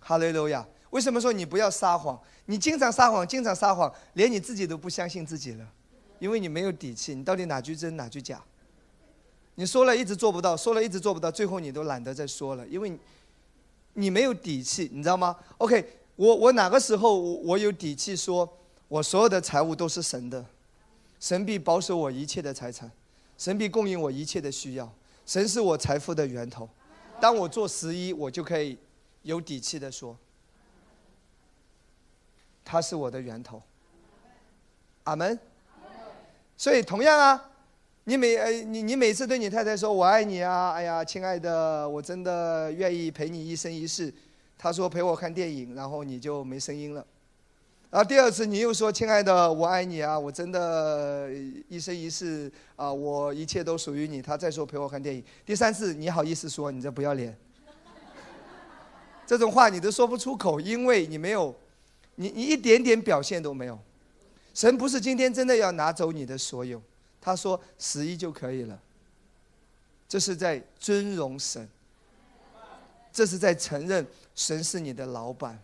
[0.00, 0.66] 哈利路亚。
[0.90, 2.18] 为什么说你不要撒谎？
[2.46, 5.68] 你经常撒谎，经常撒谎，连你自己都不相信自己了，
[6.18, 7.14] 因为你没有底气。
[7.14, 8.42] 你到底哪句真，哪句假？
[9.56, 12.96] 你说了一直做不到，说了一直做不到，最后你都懒得再说了，因为
[13.94, 15.84] 你没有底气，你知道吗？OK，
[16.14, 18.48] 我我哪个时候我我有底气说，
[18.88, 20.44] 我所有的财物都是神的，
[21.18, 22.90] 神必保守我一切的财产，
[23.36, 24.92] 神必供应我一切的需要，
[25.24, 26.68] 神是我财富的源头。
[27.20, 28.78] 当我做十一，我就可以
[29.22, 30.16] 有底气的说。
[32.68, 33.62] 他是我的源头，
[35.04, 35.38] 阿门。
[36.56, 37.50] 所以同样啊，
[38.04, 44.12] 你每呃你你每次对你太太说“我爱你啊”，哎呀，亲爱的，我真的愿意陪你一生一世。
[44.58, 47.06] 他说陪我看电影，然后你就没声音了。
[47.90, 51.30] 然后第二次你又说“亲爱的，我爱你啊”，我真的
[51.68, 54.20] 一生一世啊，我一切都属于你。
[54.20, 56.72] 他再说陪我看电影，第三次你好意思说？
[56.72, 57.36] 你这不要脸，
[59.24, 61.54] 这种话你都说不出口，因为你没有。
[62.16, 63.78] 你你一点点表现都没有，
[64.52, 66.82] 神不是今天真的要拿走你的所有，
[67.20, 68.80] 他说十一就可以了。
[70.08, 71.68] 这是在尊荣神，
[73.12, 75.62] 这是在承认神是你的老板。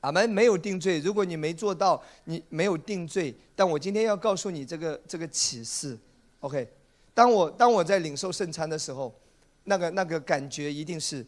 [0.00, 3.34] 俺们没有定罪，如果你没做到，你没有定罪。
[3.54, 5.98] 但我今天要告诉你这个这个启示
[6.40, 6.66] ，OK？
[7.12, 9.12] 当我当我在领受圣餐的时候，
[9.64, 11.26] 那个那个感觉一定是，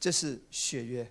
[0.00, 1.08] 这是血约，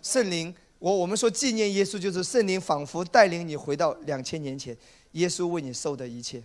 [0.00, 0.54] 圣灵。
[0.78, 4.76] 我我们说纪念耶稣，就是圣灵仿佛带领你回到两千年前，
[5.12, 6.42] 耶稣为你受的一切，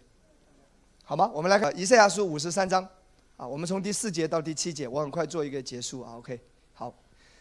[1.03, 1.29] 好吗？
[1.33, 2.87] 我们来看以赛亚书五十三章，
[3.35, 6.17] 啊，我们从第四节到第七节，我很快做一个结束啊。
[6.17, 6.39] OK，
[6.73, 6.93] 好，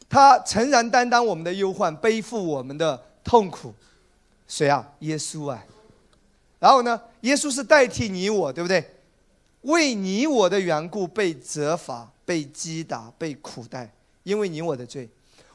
[0.08, 3.72] 他诚然担当我们的忧患，背负我们的痛苦，
[4.48, 4.92] 谁啊？
[4.98, 5.64] 耶稣啊。
[6.58, 8.84] 然后呢，耶稣是代替你我，对不对？
[9.62, 13.92] 为你我的缘故被责罚、被击打、被苦待，
[14.24, 15.08] 因为你我的罪。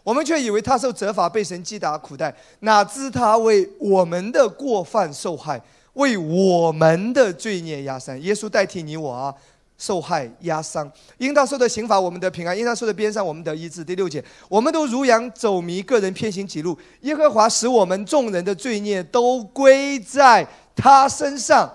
[0.05, 5.59] 我们却以为他受责罚，被神击打苦待，哪知他为我们的过犯受害，
[5.93, 8.17] 为我们的罪孽压伤。
[8.21, 9.33] 耶稣代替你我啊，
[9.79, 10.87] 受害压伤，
[11.17, 13.83] 因他受的刑罚，我们的平安；因他受的鞭伤，我们的医治。
[13.83, 16.77] 第六节，我们都如羊走迷，个人偏行己路。
[17.01, 21.67] 耶和华使我们众人的罪孽都归在他身上。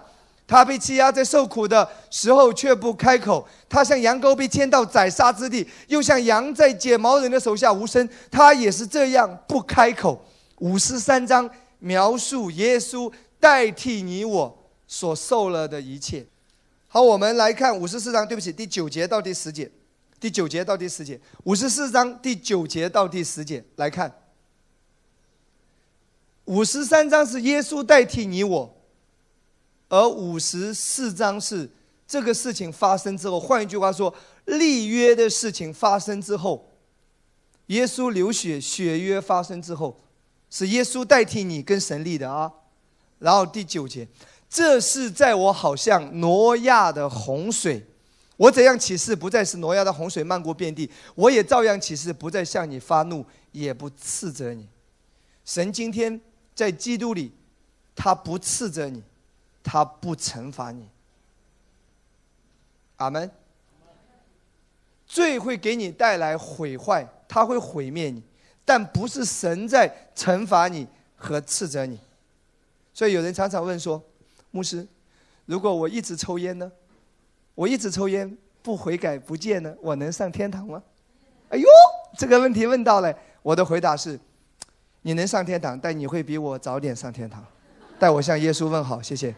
[0.50, 8.06] 他被欺压，在受苦的时候却不开口；他像羊羔被牵到宰杀之地，又像羊在剪毛人的手下无声。
[8.32, 10.26] 他也是这样不开口。
[10.58, 11.48] 五十三章
[11.78, 16.26] 描述耶稣代替你我所受了的一切。
[16.88, 19.70] 好，我们来看五十四章，对不起，第九节到第十节，
[20.18, 24.12] 第九节到第十节，五十四章第九节到第十节来看。
[26.46, 28.79] 五十三章是耶稣代替你我。
[29.90, 31.68] 而五十四章是
[32.06, 34.14] 这个事情发生之后，换一句话说，
[34.46, 36.70] 立约的事情发生之后，
[37.66, 40.00] 耶稣流血，血约发生之后，
[40.48, 42.50] 是耶稣代替你跟神立的啊。
[43.18, 44.06] 然后第九节，
[44.48, 47.84] 这是在我好像挪亚的洪水，
[48.36, 54.68] 我怎样起誓不再是挪亚的洪水漫过遍地，我也照样起誓不再向你发怒，也不斥责你。
[55.44, 56.20] 神今天
[56.54, 57.32] 在基督里，
[57.94, 59.02] 他不斥责你。
[59.62, 60.88] 他不惩罚你，
[62.96, 63.30] 阿门。
[65.06, 68.22] 罪会给你带来毁坏，他会毁灭你，
[68.64, 70.86] 但不是神在惩罚你
[71.16, 71.98] 和斥责你。
[72.94, 74.00] 所以有人常常问说
[74.52, 74.86] ：“牧师，
[75.46, 76.70] 如果我一直抽烟呢？
[77.56, 79.74] 我一直抽烟不悔改不戒呢？
[79.82, 80.80] 我能上天堂吗？”
[81.50, 81.66] 哎呦，
[82.16, 83.12] 这个问题问到了。
[83.42, 84.20] 我的回答是：
[85.02, 87.44] 你能上天堂，但你会比我早点上天堂。
[87.98, 89.34] 代我向耶稣问好，谢谢。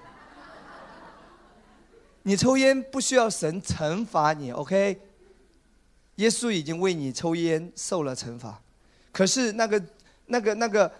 [2.24, 5.00] 你抽烟不需要神惩罚你，OK？
[6.16, 8.62] 耶稣已经为你抽烟受了惩罚，
[9.10, 9.82] 可是那个、
[10.26, 10.92] 那个、那个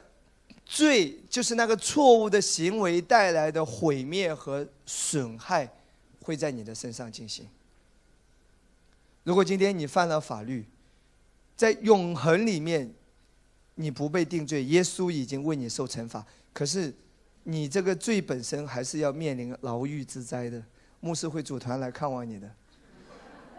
[0.64, 5.70] 罪，就是那个错误的行为带来的毁灭和损害，
[6.22, 7.46] 会在你的身上进行。
[9.22, 10.64] 如果今天你犯了法律，
[11.54, 12.92] 在永恒里面
[13.76, 16.92] 你不被定罪，耶稣已经为你受惩罚，可是
[17.44, 20.60] 你这个罪本身还是要面临牢狱之灾的。
[21.02, 22.48] 牧师会组团来看望你的。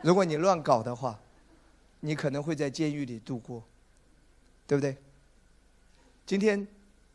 [0.01, 1.19] 如果你乱搞的话，
[1.99, 3.61] 你可能会在监狱里度过，
[4.65, 4.95] 对不对？
[6.25, 6.65] 今天，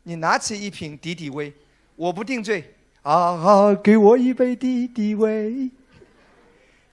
[0.03, 1.51] 你拿起一瓶敌敌畏，
[1.95, 5.69] 我不定罪啊啊，给我一杯敌敌畏。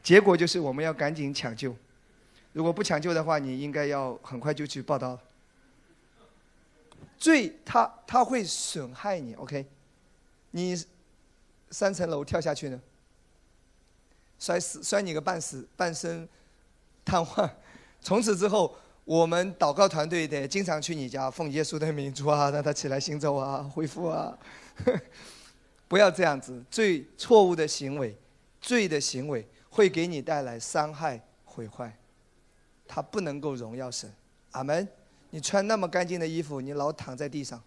[0.03, 1.77] 结果就是我们要赶紧抢救，
[2.55, 5.19] 如果不抢救的话，你应该要很快就去报道。
[7.19, 9.67] 罪，它它会损害你，OK？
[10.53, 10.75] 你
[11.71, 12.81] 三层楼跳下去呢，
[14.39, 16.29] 摔死摔你个半死，半身
[17.05, 17.49] 瘫痪。
[18.01, 24.37] 从此之后，我们祷告团队得经常去你家，奉耶稣的名，主啊， 让他起来行走啊，恢复啊。
[25.89, 28.17] 不要这样子，最错误的行为，
[28.61, 31.97] 罪的行为会给你带来伤害毁坏，
[32.87, 34.13] 他不能够荣耀神。
[34.53, 34.89] 阿门。
[35.31, 37.61] 你穿那么干净的衣服，你老躺在地上，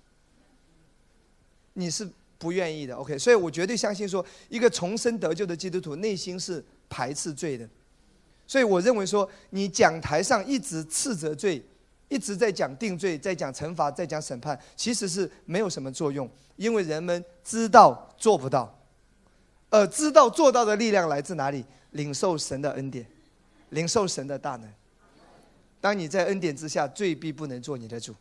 [1.73, 2.09] 你是
[2.39, 2.95] 不愿意的。
[2.95, 7.69] OK，所以我绝对相信说，一个重生得救的基督徒内心是排斥罪的。
[8.47, 11.63] 所以我认为说，你讲台上一直斥责罪，
[12.07, 18.75] 一直在讲定罪，在讲惩罚，在讲审判，其实是没有什么作用，因为人们知道做不到，
[19.69, 21.63] 而知道做到的力量来自哪里？
[21.91, 23.05] 领受神的恩典，
[23.69, 24.71] 领受神的大能。
[25.81, 28.15] 当你在恩典之下，罪必不能做你的主。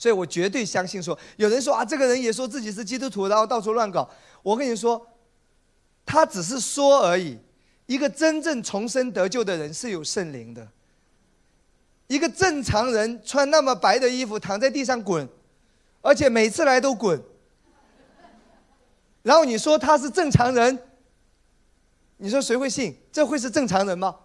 [0.00, 4.08] 所以我绝对相信说，有人说啊，这个人也说自己是基督徒，然后到处乱搞。
[4.42, 5.06] 我跟你说，
[6.06, 7.38] 他只是说而已。
[7.84, 10.66] 一个真正重生得救的人是有圣灵的。
[12.06, 15.28] 一个正常人穿那么白的衣服躺在地上滚，
[16.00, 17.22] 而且每次来都滚。
[19.22, 20.78] 然后你说他是正常人，
[22.16, 22.96] 你说谁会信？
[23.12, 24.16] 这会是正常人吗？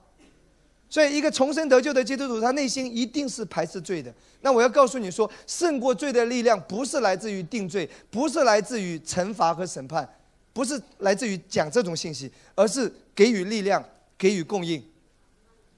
[0.96, 4.10] 所以，一个重生得救的基督徒，他内心一定是排斥罪的。
[4.40, 10.08] 那我要告诉你说，胜过罪的力量不是来自于定罪，不是来自于惩罚和审判，
[10.54, 13.84] 不是来自于讲这种信息，而是给予力量，
[14.18, 14.82] 给予供应。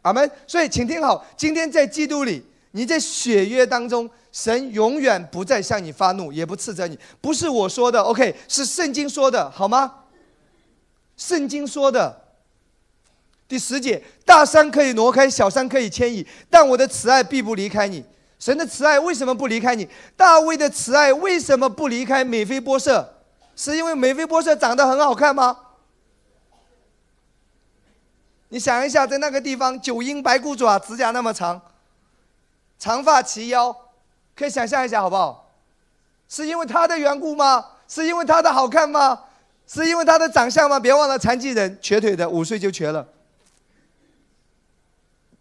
[0.04, 0.30] 阿门。
[0.46, 2.44] 所以，请听好，今天在基督里，
[2.74, 6.96] 你在血约当中，神永远不再向你发怒，也不斥责你。
[7.20, 9.92] 不是我说的，OK，是圣经说的，好吗？
[11.16, 12.27] 圣经说的。
[13.48, 18.04] 第十节，大山可以挪开，小山可以迁移，但我的慈爱必不离开你。
[18.40, 19.88] 神的慈爱为什么不离开你？
[20.16, 23.16] 大卫的慈爱为什么不离开美菲波设？
[23.56, 25.58] 是因为美菲波设长得很好看吗？
[28.50, 31.60] 你想一下，在那个地方，九阴白骨爪，指甲那么长，
[32.78, 33.76] 长发齐腰，
[34.36, 35.50] 可以想象一下好不好？
[36.30, 37.66] 是因为他的缘故吗？
[37.88, 39.22] 是因为他的好看吗？
[39.66, 40.80] 是因为他的长相吗？
[40.80, 43.08] 别忘了，残疾人，瘸腿的，五岁就瘸了。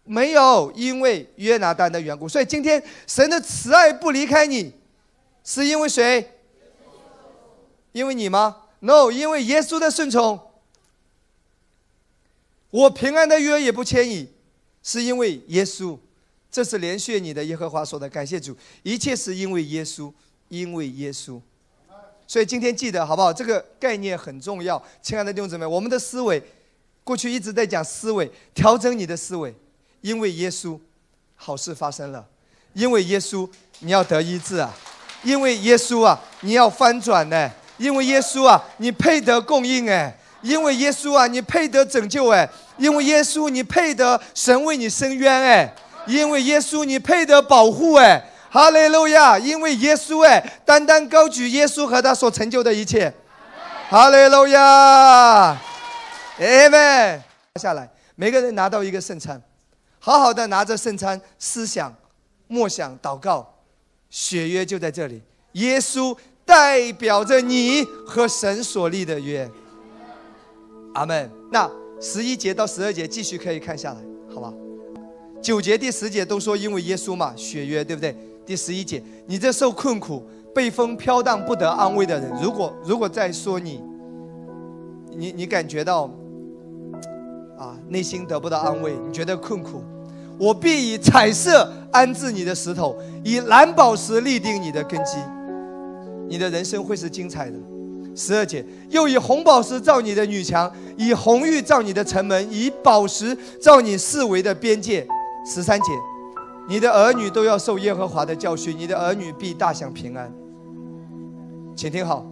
[0.07, 4.73] 没有，因为约拿丹的缘故，所以今天神的慈爱不离开你，
[5.43, 6.33] 是因为谁？
[7.91, 10.39] 因为你吗？No，因为耶稣的顺从。
[12.69, 14.29] 我平安的约也不迁移，
[14.83, 15.97] 是因为耶稣。
[16.49, 20.11] 这是连续你的耶和华说的，感谢主，一切是因为耶稣，
[20.49, 21.39] 因为耶稣。
[22.25, 23.31] 所以今天记得好不好？
[23.31, 26.41] 这个概念很重要，亲爱的弟兄姊妹，我们的思维
[27.03, 29.53] 过去一直在讲思维，调整你的思维。
[30.01, 30.79] 因为耶稣，
[31.35, 32.23] 好事发生了；
[32.73, 34.69] 因为耶稣，你要得医治啊；
[35.23, 45.73] 因为耶稣啊，你要翻转呢；因为耶稣啊，你配得供应哎；因为耶稣啊，你配得拯救哎；因为耶稣，你配得神为你伸冤哎；
[46.05, 48.31] 因为耶稣，你配得保护哎。
[48.49, 49.37] 哈利路亚！
[49.37, 53.13] 因为耶稣哎，单单高举耶稣和他所成就的一切。
[53.89, 54.61] 哈利路亚！
[54.61, 55.59] 阿
[56.71, 57.23] 门。
[57.59, 59.39] 下来，每个人拿到一个圣餐。
[60.07, 61.93] 好好的拿着圣餐，思想、
[62.47, 63.45] 默想、祷告，
[64.09, 65.21] 血约就在这里。
[65.51, 69.51] 耶稣代表着你和神所立的约。
[70.93, 71.29] 阿门。
[71.51, 73.99] 那十一节到十二节继续可以看下来，
[74.33, 74.53] 好吧？
[75.41, 78.15] 九节、第十节都说因为耶稣嘛，血约对不对？
[78.45, 83.83] 第十一节，你这受困苦、被风飘荡不得安慰的人，如果如果再说你，
[85.09, 86.09] 你你感觉到
[87.59, 89.83] 啊，内心得不到安慰，你觉得困苦。
[90.39, 95.17] 我必以彩色安置你的石头，以蓝宝石立定你的根基，
[96.27, 97.57] 你的人生会是精彩的。
[98.15, 105.07] 十二节，又以红宝石造你的女墙，以红玉造你的城门，以宝石造你四围的边界。
[105.45, 105.91] 十三节，
[106.67, 110.31] 你的儿女都要受耶和华的教训，你的儿女必大享平安。
[111.75, 112.25] 请听好，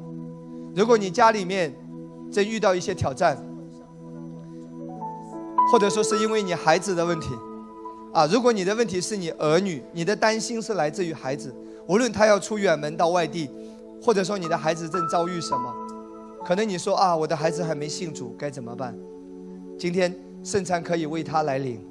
[0.76, 1.74] 如果你家里面
[2.32, 3.38] 正遇到一些挑战，
[5.72, 7.30] 或者说是因为你孩子的问题。
[8.16, 11.54] 啊，如果你的问题是你儿女，你的担心是来自于孩子，
[11.86, 13.50] 无论他要出远门到外地，
[14.02, 15.74] 或者说你的孩子正遭遇什么，
[16.46, 18.96] 可能你说啊，我的孩子还没信主，该怎么办？
[19.78, 21.86] 今天圣餐可以为他来领。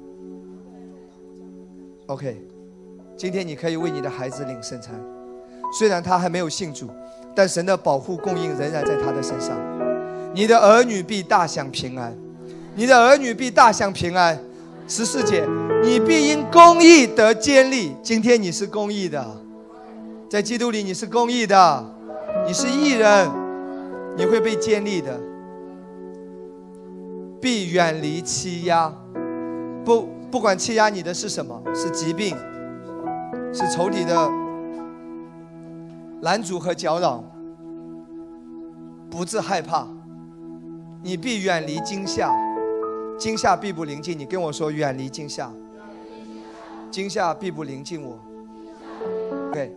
[2.07, 2.41] OK，
[3.15, 4.99] 今天你可以为你的孩子领圣餐。
[5.77, 6.89] 虽然他还没有信主，
[7.35, 9.55] 但神的保护供应仍然在他的身上。
[10.33, 12.17] 你的儿女必大享平安，
[12.73, 14.39] 你的儿女必大享平安。
[14.87, 15.47] 十四节，
[15.83, 17.95] 你必因公义得坚立。
[18.03, 19.25] 今天你是公义的，
[20.29, 21.85] 在基督里你是公义的，
[22.45, 23.27] 你是义人，
[24.15, 25.19] 你会被建立的。
[27.41, 28.93] 必远离欺压，
[29.83, 32.35] 不不管欺压你的是什么，是疾病，
[33.51, 34.31] 是仇敌的
[36.21, 37.23] 拦阻和搅扰，
[39.09, 39.87] 不致害怕。
[41.01, 42.31] 你必远离惊吓，
[43.17, 44.25] 惊吓必不临近你。
[44.25, 45.51] 跟我说，远离惊吓，
[46.91, 48.19] 惊吓必不临近我。
[49.51, 49.75] 对，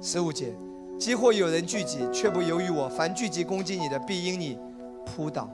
[0.00, 0.52] 十五节，
[0.98, 2.88] 几或有人聚集，却不由于我。
[2.88, 4.58] 凡聚集攻击你的，必因你
[5.04, 5.48] 扑倒。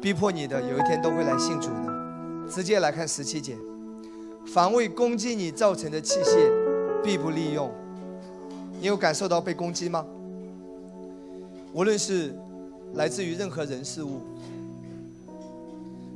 [0.00, 2.48] 逼迫你的，有一天都会来信主的。
[2.50, 3.56] 直接来看十七节，
[4.46, 6.50] 防卫攻击你造成的器械，
[7.02, 7.72] 必不利用。
[8.80, 10.04] 你有感受到被攻击吗？
[11.72, 12.34] 无论是
[12.92, 14.20] 来自于任何人事物，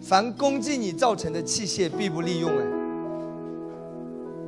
[0.01, 2.51] 凡攻击你造成的器械，必不利用。
[2.51, 2.65] 哎，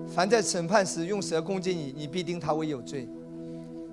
[0.06, 3.08] 凡在审判时用蛇攻击你，你必定他为有罪。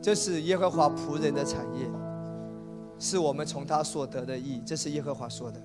[0.02, 1.86] 这是耶和华仆人的产业。
[3.00, 5.62] 是我们从他所得的义，这是耶和华说的。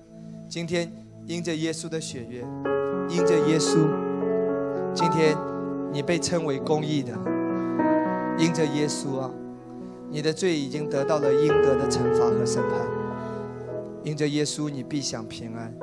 [0.49, 0.91] 今天
[1.25, 2.45] 因着耶稣的血约，
[3.09, 3.87] 因着耶稣，
[4.93, 5.35] 今天
[5.91, 7.11] 你被称为公义的。
[8.37, 9.31] 因着耶稣啊，
[10.09, 13.02] 你的罪已经得到了应得的惩罚和审判。
[14.03, 15.73] 因着耶稣，你必享平安。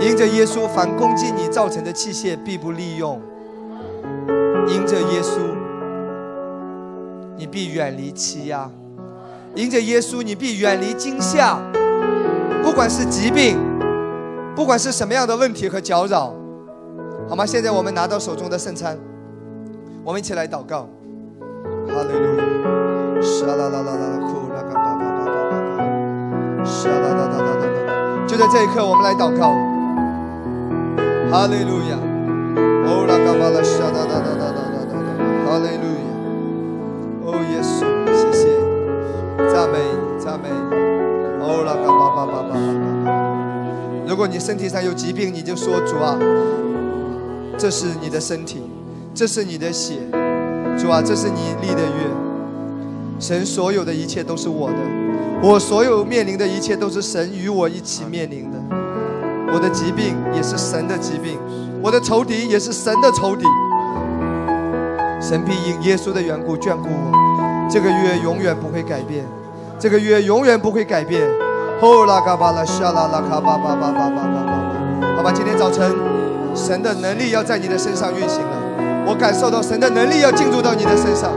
[0.00, 3.20] 因着耶稣，凡攻击你造成的器械必不利用。
[4.68, 5.38] 因着耶稣，
[7.36, 8.70] 你必远离欺压。
[9.56, 11.58] 迎着耶稣，你必远离惊吓，
[12.62, 13.58] 不管是疾病，
[14.54, 16.32] 不管是什么样的问题和搅扰，
[17.28, 17.44] 好吗？
[17.44, 18.96] 现在我们拿到手中的圣餐，
[20.04, 20.88] 我们一起来祷告。
[21.88, 22.44] 哈利路亚，
[23.20, 24.39] 沙啦啦啦啦，库拉嘎巴巴巴巴
[26.60, 28.26] 巴，沙啦啦啦啦啦。
[28.26, 29.54] 就在这一刻，我们来祷告。
[31.30, 31.96] 哈利路亚，
[32.86, 35.00] 哦拉嘎巴拉沙啦啦啦啦啦啦啦，
[35.46, 36.10] 哈利路亚，
[37.24, 37.86] 哦耶稣。
[38.12, 38.42] 谢谢
[39.48, 39.78] 赞美
[40.18, 40.48] 赞美，
[41.40, 42.52] 哦拉嘎巴巴巴巴。
[44.06, 46.18] 如果你身体上有疾病，你就说主啊，
[47.56, 48.60] 这是你的身体，
[49.14, 50.00] 这是你的血，
[50.76, 52.10] 主啊，这是你立的约。
[53.20, 54.76] 神所有的一切都是我的，
[55.42, 58.58] 我所有面临的一切都是神与我一起面临的。
[59.52, 61.38] 我的疾病也是神的疾病，
[61.82, 63.44] 我的仇敌也是神的仇敌。
[65.18, 69.24] 神必因耶稣的缘故眷顾我，这个约永远不会改变。
[69.78, 71.26] 这个约永远不会改变。
[71.80, 75.16] 后拉嘎巴拉沙拉拉卡巴巴巴巴巴巴巴。
[75.16, 75.90] 好吧，今天早晨，
[76.54, 79.04] 神的能力要在你的身上运行了。
[79.06, 81.32] 我感受到神的能力要进入到你的身上，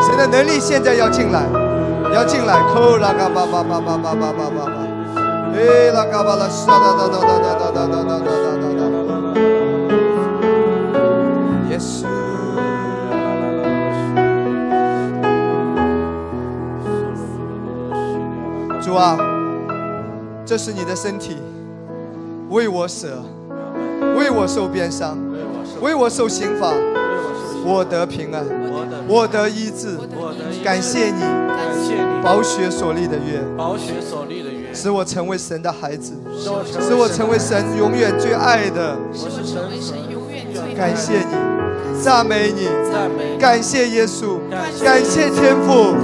[0.00, 1.42] 神的能力现在要进来，
[2.14, 2.62] 要进来。
[2.72, 4.72] 扣拉嘎巴巴巴巴巴巴巴巴。
[5.54, 8.28] 哎，拉嘎巴拉沙哒哒哒哒哒哒哒哒哒
[8.62, 8.82] 哒哒。
[11.70, 12.06] 耶稣。
[18.80, 19.18] 主啊，
[20.46, 21.36] 这是你的身体，
[22.48, 23.22] 为我舍，
[24.16, 25.18] 为我受鞭伤，
[25.82, 26.72] 为我受刑罚，
[27.66, 28.46] 我得平安，
[29.08, 29.98] 我得医治，
[30.62, 31.22] 感谢你，
[32.22, 33.40] 宝血所立的约，
[34.74, 36.12] 使我成为神的孩子，
[36.78, 38.96] 使我成为神永远最爱的，
[40.76, 41.57] 感谢你。
[42.02, 42.68] 赞美你，
[43.38, 44.38] 感谢耶稣，
[44.84, 45.28] 感谢。
[45.30, 45.94] 天父，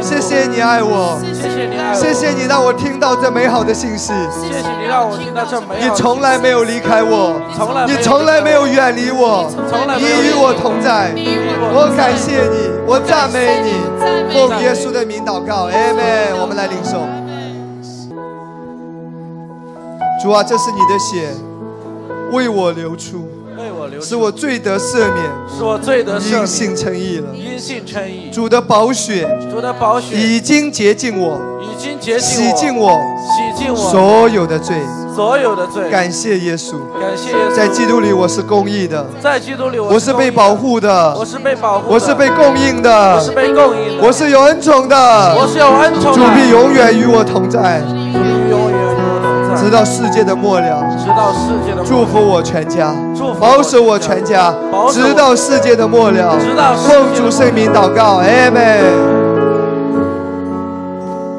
[0.00, 1.18] 谢谢你爱我，
[1.94, 5.74] 谢谢你让我听到这美好的信息，谢谢你让我听到这美好。
[5.80, 7.40] 你从来没有离开我，
[7.86, 9.48] 你从来没有远离我，
[9.98, 11.12] 你与我同在。
[11.72, 13.70] 我感谢你，我赞美你，
[14.32, 16.34] 奉耶稣的名祷告，Amen。
[16.40, 17.06] 我们来领受。
[20.22, 21.28] 主啊，这是你的血，
[22.32, 23.28] 为我流出。
[24.00, 28.30] 使我罪得赦免，使我罪得赦免，因信称义了，因信称义。
[28.32, 33.76] 主的宝血，主的宝血已经洁净我，已经洁净洗净我，洗净我。
[33.76, 34.76] 所有的罪，
[35.14, 35.90] 所有的罪。
[35.90, 37.54] 感谢耶稣，感谢耶稣。
[37.54, 44.96] 在基督里我是公义的，在基督里我是被保护的，我是被保护，我是被供应的，我是被供应的，我是有恩宠的，
[45.36, 46.18] 我是有恩宠的。
[46.18, 47.82] 主必永远与我同在。
[49.66, 54.54] 直到世界的末了，直到世界的祝福我全家，祝福保守我全家，
[54.92, 56.38] 直到世界的末了，
[56.86, 58.84] 奉主圣名祷告，阿门。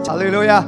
[0.05, 0.61] 哈利路亚。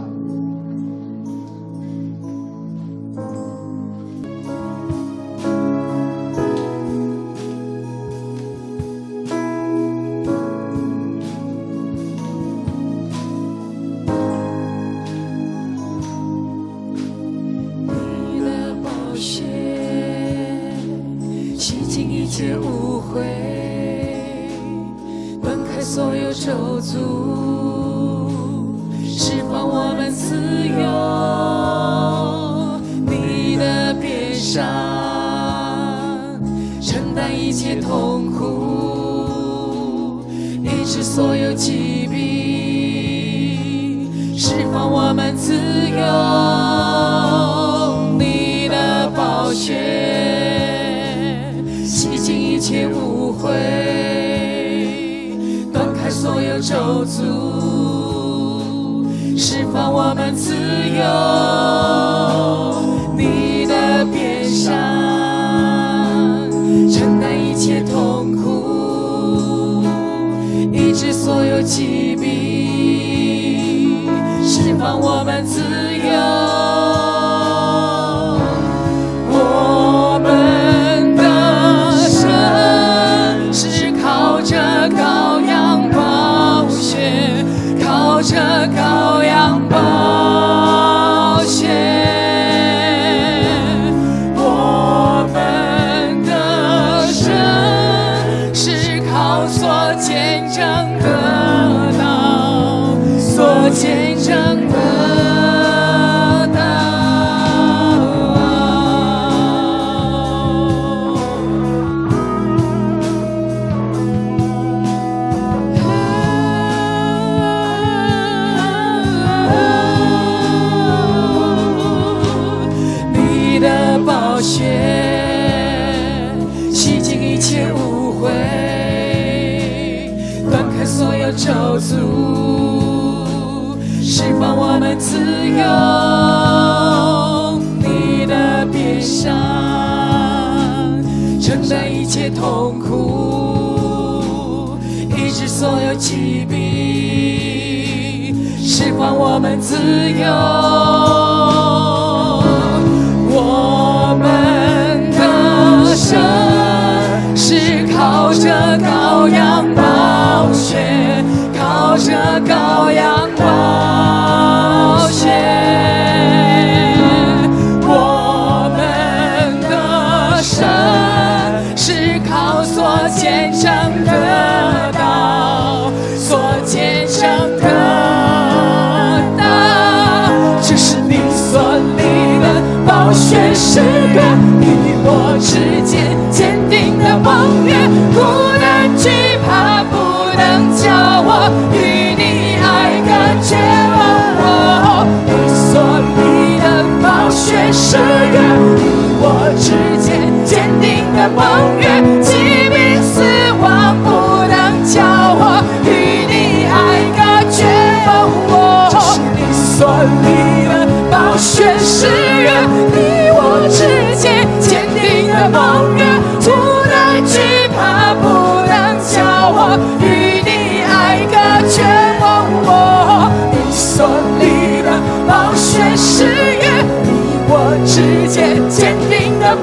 [229.40, 229.56] 的，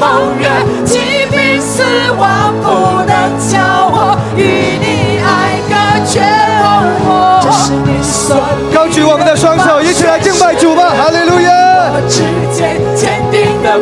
[1.61, 1.83] 死
[2.19, 2.65] 亡不
[3.07, 3.55] 能叫
[3.93, 4.41] 我与
[4.81, 5.61] 你爱
[7.05, 7.11] 我。
[8.75, 11.51] 高举我们的双手，一起来敬拜主吧，哈利路亚！
[11.93, 12.23] 我之
[12.55, 13.79] 间坚定的，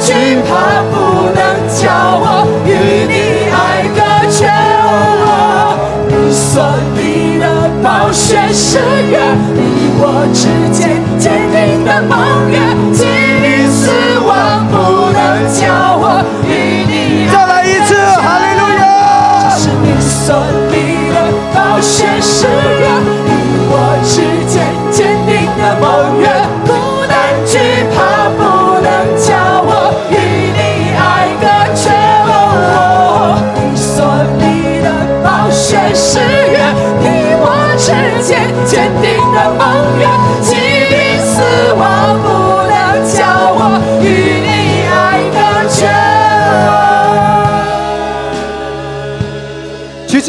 [0.00, 0.94] 惧怕不
[1.34, 1.80] 能叫
[2.18, 2.70] 我与
[3.08, 3.14] 你
[3.50, 3.56] 爱
[3.94, 4.00] 我。
[6.08, 6.12] 你
[9.12, 9.14] 的，
[9.54, 9.60] 你
[9.98, 10.40] 我之
[10.72, 10.80] 间
[11.18, 11.54] 坚定
[11.84, 11.88] 的，
[13.82, 13.88] 是
[14.20, 15.18] 望不能
[15.50, 15.60] 叫
[15.98, 18.80] 我，一定要再来一次哈利路亚。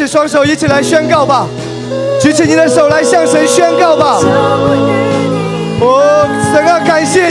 [0.06, 1.46] 双手一起来宣告吧，
[2.20, 4.20] 举起你的手来向神宣告吧。
[5.80, 7.23] 哦，神啊，感谢。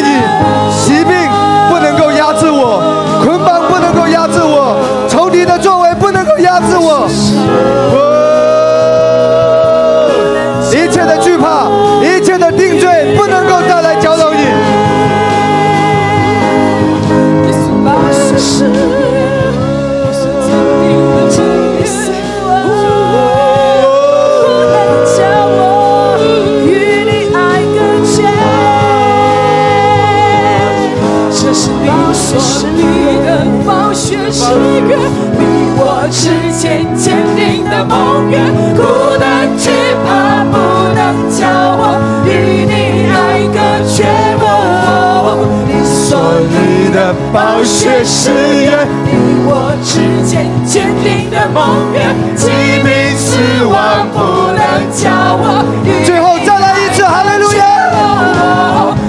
[36.13, 38.37] 你我之间坚定的盟约，
[38.75, 39.71] 孤单惧
[40.05, 40.53] 怕不
[40.93, 41.41] 能叫
[41.75, 42.29] 我与
[42.69, 43.17] 你爱
[43.49, 43.57] 隔
[43.89, 44.05] 绝。
[44.39, 46.53] 哦，你所立
[46.93, 49.09] 的宝血誓约，你
[49.47, 51.97] 我之间坚定的盟约，
[52.35, 52.45] 疾
[52.83, 54.61] 病死亡不能
[54.93, 57.61] 叫我与最后再来一次，哈利路亚！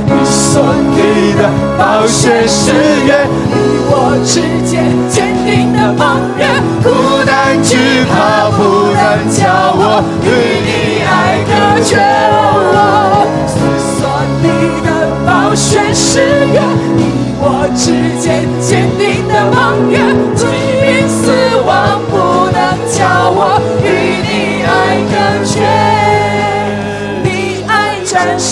[0.07, 0.65] 你所
[0.97, 2.73] 立的宝血誓
[3.05, 3.53] 约，你
[3.91, 4.74] 我之间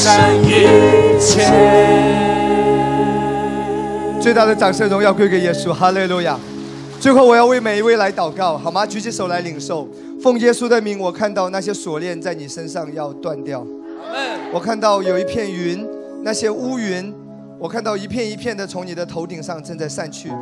[0.02, 1.48] 战胜一切。
[4.20, 6.36] 最大的掌声荣耀归给耶稣，哈利路亚！
[7.00, 8.84] 最后，我要为每一位来祷告，好吗？
[8.84, 9.88] 举起手来领受，
[10.20, 13.64] 奉耶稣的名，我看到那些锁链在你身上要断掉。
[14.52, 15.86] 我看到有一片云，
[16.24, 17.14] 那些乌云，
[17.60, 20.32] 我看到一片一片的从你的头顶上正在散去。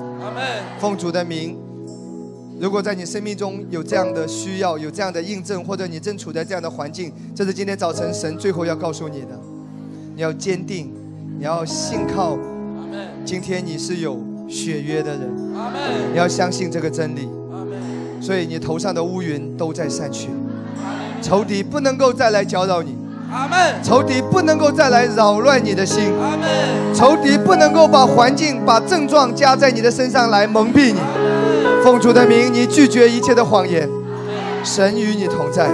[0.79, 1.59] 奉主的名，
[2.59, 9.29] 如果在你生命中有这样的需要，有这样的印证，或者你正处在这样的环境，这是今天早晨神最后要告诉你的。
[10.21, 10.93] 你要坚定，
[11.39, 12.37] 你要信靠。
[13.25, 15.23] 今天你是有血约的人，
[16.13, 17.27] 你要相信这个真理。
[18.21, 20.29] 所以你头上的乌云都在散去，
[21.23, 22.99] 仇敌不能够再来搅扰你，
[23.33, 31.01] 阿门，仇敌不能够再来扰乱你的心，阿门，仇敌不能够把环境、把症状加在你的身上来蒙蔽你。
[31.83, 33.89] 奉主的名，你拒绝一切的谎言，
[34.63, 35.71] 神与你同在，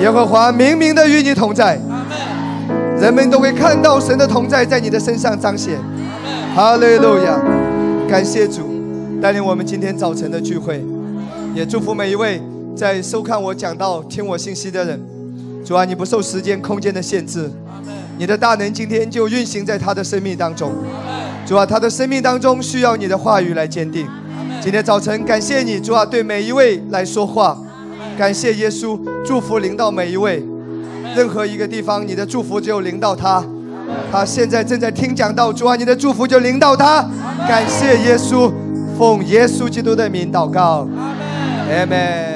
[0.00, 1.80] 耶和华明明的与你同在，
[3.04, 5.78] 人们都会看到神的同在在你的身上彰显。
[6.54, 7.38] 哈利路亚！
[8.08, 8.62] 感谢主
[9.20, 10.82] 带领我们今天早晨的聚会，
[11.54, 12.40] 也祝福每一位
[12.74, 14.98] 在收看我讲道、听我信息的人。
[15.66, 17.50] 主啊，你不受时间、空间的限制，
[18.16, 20.72] 你的大能今天就运行在他的生命当中。
[21.44, 24.08] 主啊，他的生命当中需要你的话语来坚定。
[24.62, 27.58] 今天早晨，感谢你，主啊，对每一位来说话。
[28.16, 30.42] 感谢耶稣，祝福临到每一位。
[31.14, 33.44] 任何一个地方，你的祝福只有临到他。
[34.10, 37.04] 他现在正在听讲道，主啊，你的祝福就临到他。
[37.46, 38.52] 感谢耶稣，
[38.98, 40.88] 奉耶稣基督的名祷告，
[41.70, 42.33] 阿门。